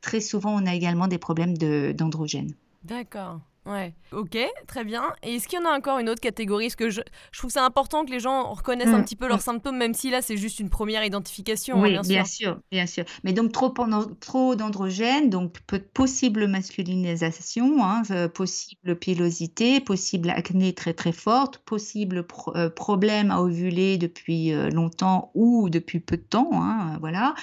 [0.00, 2.54] très souvent, on a également des problèmes d'androgène.
[2.82, 3.40] D'accord.
[3.68, 5.02] Ouais, ok, très bien.
[5.22, 6.66] Et est-ce qu'il y en a encore une autre catégorie?
[6.66, 7.02] Parce que je,
[7.32, 9.40] je trouve ça important que les gens reconnaissent un mm, petit peu leurs mm.
[9.40, 11.76] symptômes, même si là c'est juste une première identification.
[11.76, 12.58] Hein, oui, bien, sûr.
[12.70, 13.04] bien sûr.
[13.24, 13.74] Mais donc trop,
[14.20, 15.58] trop d'androgènes, donc
[15.92, 23.42] possible masculinisation, hein, euh, possible pilosité, possible acné très très forte, possible euh, problème à
[23.42, 26.50] ovuler depuis euh, longtemps ou depuis peu de temps.
[26.54, 27.34] Hein, voilà.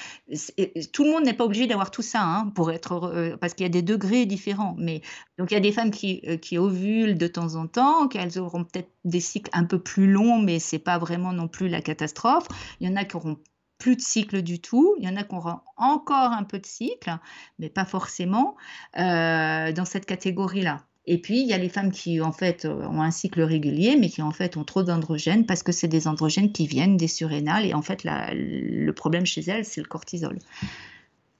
[0.91, 3.69] tout le monde n'est pas obligé d'avoir tout ça pour être parce qu'il y a
[3.69, 4.75] des degrés différents.
[4.79, 5.01] Mais
[5.37, 8.39] donc il y a des femmes qui euh, qui, ovulent de temps en temps, qu'elles
[8.39, 11.81] auront peut-être des cycles un peu plus longs, mais c'est pas vraiment non plus la
[11.81, 12.47] catastrophe.
[12.79, 13.37] Il y en a qui auront
[13.77, 14.95] plus de cycles du tout.
[14.99, 17.17] Il y en a qui auront encore un peu de cycle,
[17.59, 18.55] mais pas forcément
[18.97, 20.83] euh, dans cette catégorie-là.
[21.07, 24.09] Et puis, il y a les femmes qui, en fait, ont un cycle régulier, mais
[24.09, 27.65] qui, en fait, ont trop d'androgènes parce que c'est des androgènes qui viennent des surrénales.
[27.65, 30.39] Et en fait, le problème chez elles, c'est le cortisol.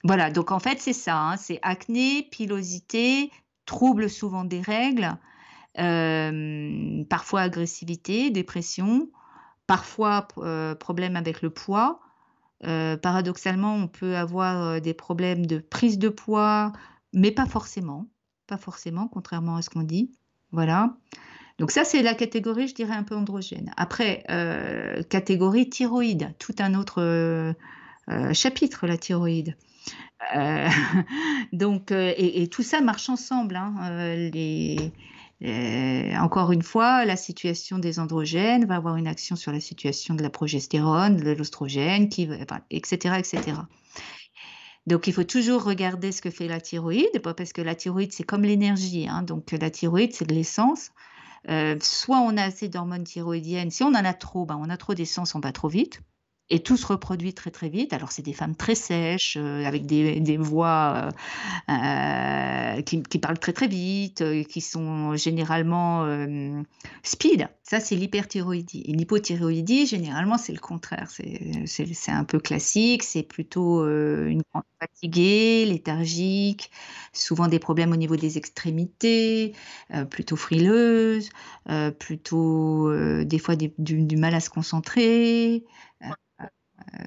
[0.06, 1.18] Voilà, donc en fait, c'est ça.
[1.18, 1.38] Hein.
[1.38, 3.32] c'est acné, pilosité,
[3.66, 5.18] troubles souvent des règles,
[5.78, 9.10] euh, parfois agressivité, dépression,
[9.68, 12.00] parfois euh, problème avec le poids.
[12.66, 16.72] Euh, paradoxalement, on peut avoir des problèmes de prise de poids,
[17.14, 18.08] mais pas forcément,
[18.48, 20.12] pas forcément, contrairement à ce qu'on dit.
[20.52, 20.96] Voilà.
[21.58, 23.72] Donc ça, c'est la catégorie, je dirais, un peu androgène.
[23.78, 24.24] Après,
[25.10, 27.54] catégorie thyroïde, tout un autre
[28.34, 29.56] chapitre, la thyroïde.
[30.36, 30.70] Euh,
[31.92, 33.56] euh, et, tout ça marche ensemble.
[33.56, 33.76] Hein,
[35.44, 40.16] euh, encore une fois, la situation des androgènes va avoir une action sur la situation
[40.16, 42.10] de la progestérone, de l'ostrogène,
[42.72, 43.42] etc., etc.
[44.88, 48.24] Donc, il faut toujours regarder ce que fait la thyroïde, parce que la thyroïde, c'est
[48.24, 49.08] comme l'énergie.
[49.10, 50.92] Hein, donc, la thyroïde, c'est de l'essence.
[51.82, 54.94] soit on a assez d'hormones thyroïdiennes, si on en a trop, ben, on a trop
[54.94, 56.02] d'essence, on va trop vite
[56.50, 57.94] et tout se reproduit très très vite.
[57.94, 61.10] Alors c'est des femmes très sèches, euh, avec des, des voix
[61.70, 66.06] euh, euh qui, qui, parlent très très vite, qui sont généralement
[67.04, 67.48] speed.
[67.64, 68.84] Ça c'est l'hyperthyroïdie.
[68.86, 71.10] Et l'hypothyroïdie, généralement c'est le contraire.
[71.10, 76.70] C'est un peu classique, c'est plutôt une grande fatiguée, léthargique,
[77.14, 79.54] souvent des problèmes au niveau des extrémités,
[80.10, 81.30] plutôt frileuse,
[82.00, 82.92] plutôt
[83.24, 85.64] des fois du, mal à se concentrer.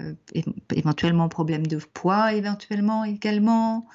[0.00, 0.14] Euh,
[0.74, 3.86] éventuellement problème de poids, éventuellement également.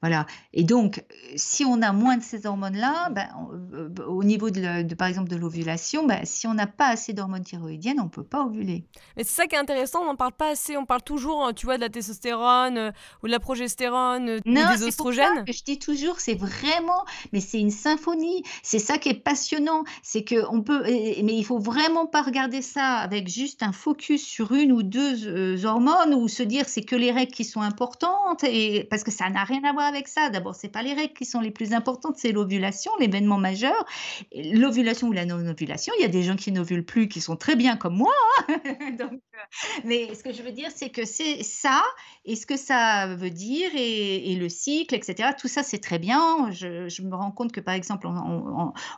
[0.00, 0.26] Voilà.
[0.52, 3.28] Et donc, si on a moins de ces hormones-là, ben,
[3.74, 7.42] euh, au niveau de, par exemple de l'ovulation, ben, si on n'a pas assez d'hormones
[7.42, 8.84] thyroïdiennes, on ne peut pas ovuler.
[9.16, 10.76] Mais c'est ça qui est intéressant, on n'en parle pas assez.
[10.76, 12.90] On parle toujours, tu vois, de la testostérone euh,
[13.24, 15.44] ou de la progestérone euh, ou des oestrogènes.
[15.44, 18.44] que je dis toujours, c'est vraiment, mais c'est une symphonie.
[18.62, 22.62] C'est ça qui est passionnant, c'est que on peut, mais il faut vraiment pas regarder
[22.62, 26.94] ça avec juste un focus sur une ou deux hormones ou se dire c'est que
[26.94, 30.30] les règles qui sont importantes et parce que ça n'a rien à voir avec ça.
[30.30, 33.86] D'abord, c'est pas les règles qui sont les plus importantes, c'est l'ovulation, l'événement majeur.
[34.34, 37.56] L'ovulation ou la non-ovulation, il y a des gens qui n'ovulent plus, qui sont très
[37.56, 38.12] bien comme moi.
[38.48, 38.56] Hein.
[38.98, 39.38] Donc, euh,
[39.84, 41.82] mais ce que je veux dire, c'est que c'est ça,
[42.24, 45.30] et ce que ça veut dire, et, le cycle, etc.
[45.36, 46.50] Tout ça, c'est très bien.
[46.52, 48.06] Je, me rends compte que, par exemple,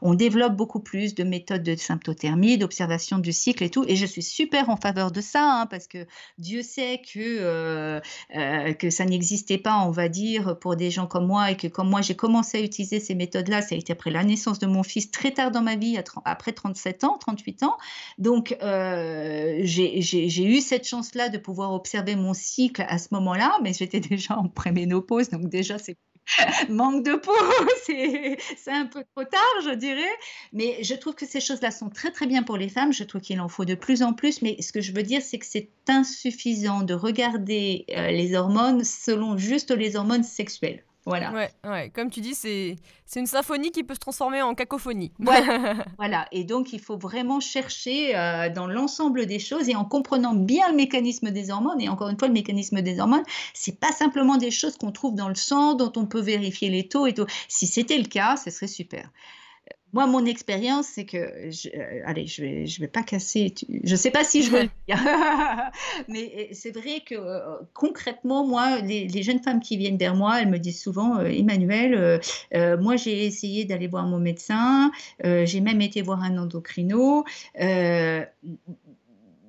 [0.03, 4.05] on, développe beaucoup plus de méthodes de symptothermie, d'observation du cycle et tout, et je
[4.05, 6.07] suis super en faveur de ça, hein, parce que
[6.39, 8.01] Dieu sait que, euh,
[8.37, 11.69] euh, que ça n'existait pas, on va dire, pour des gens comme moi et que
[11.69, 14.67] comme moi j'ai commencé à utiliser ces méthodes-là, ça a été après la naissance de
[14.67, 17.77] mon fils très tard dans ma vie, après 37 ans, 38 ans.
[18.19, 23.73] Donc euh, j'ai eu cette chance-là de pouvoir observer mon cycle à ce moment-là, mais
[23.73, 25.97] j'étais déjà en préménopause, donc déjà c'est
[26.69, 27.33] manque de peau,
[28.57, 30.11] c'est un peu trop tard, je dirais.
[30.53, 32.93] Mais je trouve que ces choses-là sont très très bien pour les femmes.
[32.93, 34.43] Je trouve qu'il en faut de plus en plus.
[34.43, 38.85] Mais ce que je veux dire, c'est que c'est insuffisant de regarder euh, les hormones
[38.85, 40.85] selon juste les hormones sexuelles.
[41.11, 41.33] Voilà.
[41.33, 41.91] Ouais, ouais.
[41.91, 42.77] Comme tu dis, c'est
[43.17, 45.13] une symphonie qui peut se transformer en cacophonie.
[45.99, 46.27] voilà.
[46.33, 50.71] Et donc, il faut vraiment chercher euh, dans l'ensemble des choses et en comprenant bien
[50.71, 51.81] le mécanisme des hormones.
[51.81, 55.15] Et encore une fois, le mécanisme des hormones, c'est pas simplement des choses qu'on trouve
[55.15, 57.27] dans le sang, dont on peut vérifier les taux et tout.
[57.49, 59.11] Si c'était le cas, ce serait super.
[59.93, 63.53] Moi, mon expérience, c'est que, euh, allez, je vais, je vais pas casser.
[63.83, 64.97] je sais pas si je veux dire,
[66.09, 70.41] mais euh, c'est vrai que euh, concrètement, moi, les, jeunes femmes qui viennent vers moi,
[70.41, 72.21] elles me disent souvent, Emmanuel,
[72.81, 74.93] moi, j'ai essayé d'aller voir mon médecin,
[75.25, 77.25] j'ai même été voir un endocrino.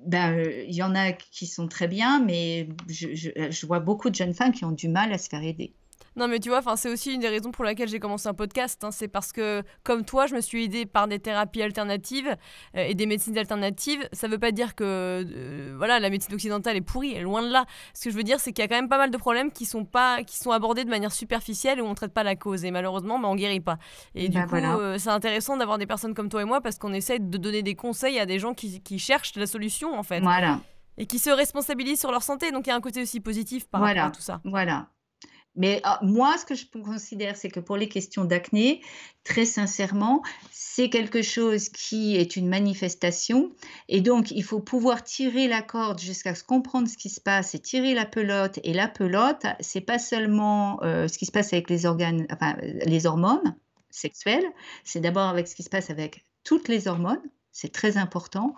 [0.04, 4.16] Ben, il y en a qui sont très bien, mais je, je, vois beaucoup de
[4.16, 5.72] jeunes femmes qui ont du mal à se faire aider.
[6.16, 8.82] Non, mais tu vois, c'est aussi une des raisons pour laquelle j'ai commencé un podcast.
[8.84, 8.90] Hein.
[8.90, 12.36] c'est parce que, comme toi, je me suis aidée par des thérapies alternatives
[12.76, 14.08] euh, et des médecines alternatives.
[14.12, 17.50] Ça ne veut pas dire que euh, voilà, la médecine occidentale est pourrie, loin de
[17.50, 17.64] là.
[17.94, 19.50] Ce que je veux dire, c'est qu'il y a quand même pas mal de problèmes
[19.50, 22.24] qui sont, pas, qui sont abordés de manière superficielle et où on ne traite pas
[22.24, 22.64] la cause.
[22.64, 23.78] Et malheureusement, bah, on ne guérit pas.
[24.14, 26.78] Et du bah, coup, euh, c'est intéressant d'avoir des personnes comme toi et moi parce
[26.78, 30.02] qu'on essaie de donner des conseils à des gens qui, qui cherchent la solution, en
[30.02, 30.20] fait.
[30.20, 30.60] Voilà
[30.98, 32.50] et qui se responsabilisent sur leur santé.
[32.52, 34.40] Donc il y a un côté aussi positif par rapport à tout ça.
[34.44, 34.88] Voilà.
[35.54, 38.80] Mais ah, moi, ce que je considère, c'est que pour les questions d'acné,
[39.22, 43.52] très sincèrement, c'est quelque chose qui est une manifestation.
[43.88, 47.58] Et donc, il faut pouvoir tirer la corde jusqu'à comprendre ce qui se passe et
[47.58, 48.58] tirer la pelote.
[48.64, 52.26] Et la pelote, c'est pas seulement euh, ce qui se passe avec les organes,
[52.86, 53.54] les hormones
[53.90, 54.46] sexuelles,
[54.84, 57.22] c'est d'abord avec ce qui se passe avec toutes les hormones.
[57.52, 58.54] C'est très important.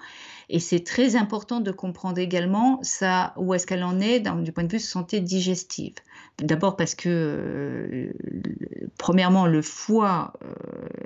[0.48, 4.64] Et c'est très important de comprendre également ça, où est-ce qu'elle en est du point
[4.64, 5.94] de vue santé digestive.
[6.38, 8.12] D'abord parce que, euh,
[8.98, 10.52] premièrement, le foie euh,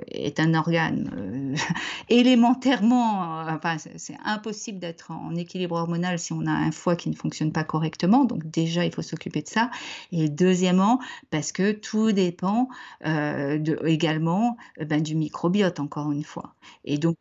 [0.07, 1.55] est un organe euh,
[2.09, 7.15] élémentairement, enfin, c'est impossible d'être en équilibre hormonal si on a un foie qui ne
[7.15, 8.25] fonctionne pas correctement.
[8.25, 9.69] Donc déjà, il faut s'occuper de ça.
[10.11, 12.67] Et deuxièmement, parce que tout dépend
[13.85, 16.55] également ben, du microbiote, encore une fois.
[16.85, 17.17] Et donc,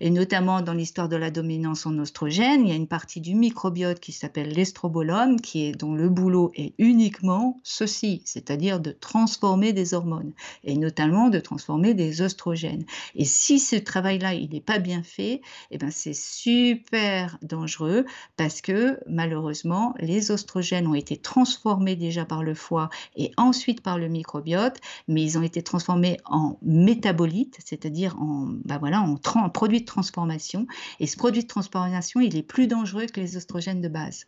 [0.00, 3.34] et notamment dans l'histoire de la dominance en oestrogène, il y a une partie du
[3.34, 9.72] microbiote qui s'appelle l'estrobolome, qui est dont le boulot est uniquement ceci, c'est-à-dire de transformer
[9.72, 10.32] des hormones
[10.64, 12.84] et notamment de transformer des oestrogènes.
[13.14, 18.04] Et si ce travail-là il n'est pas bien fait, eh ben c'est super dangereux
[18.36, 23.98] parce que malheureusement les oestrogènes ont été transformés déjà par le foie et ensuite par
[23.98, 29.16] le microbiote, mais ils ont été transformés en métabolites, c'est-à-dire en, bah voilà, en
[29.64, 30.66] produits de transformation.
[31.00, 34.26] Et ce produit de transformation, il est plus dangereux que les oestrogènes de base.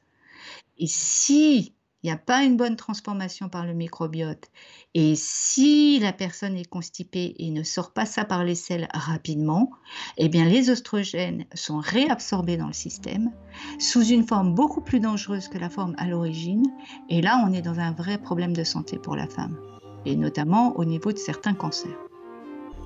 [0.78, 4.50] Et si il n'y a pas une bonne transformation par le microbiote,
[4.94, 9.72] et si la personne est constipée et ne sort pas ça par les selles rapidement,
[10.16, 13.32] eh bien les oestrogènes sont réabsorbés dans le système
[13.78, 16.64] sous une forme beaucoup plus dangereuse que la forme à l'origine,
[17.10, 19.58] et là on est dans un vrai problème de santé pour la femme,
[20.06, 21.98] et notamment au niveau de certains cancers.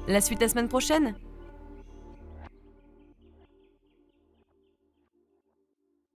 [0.09, 1.15] La suite la semaine prochaine?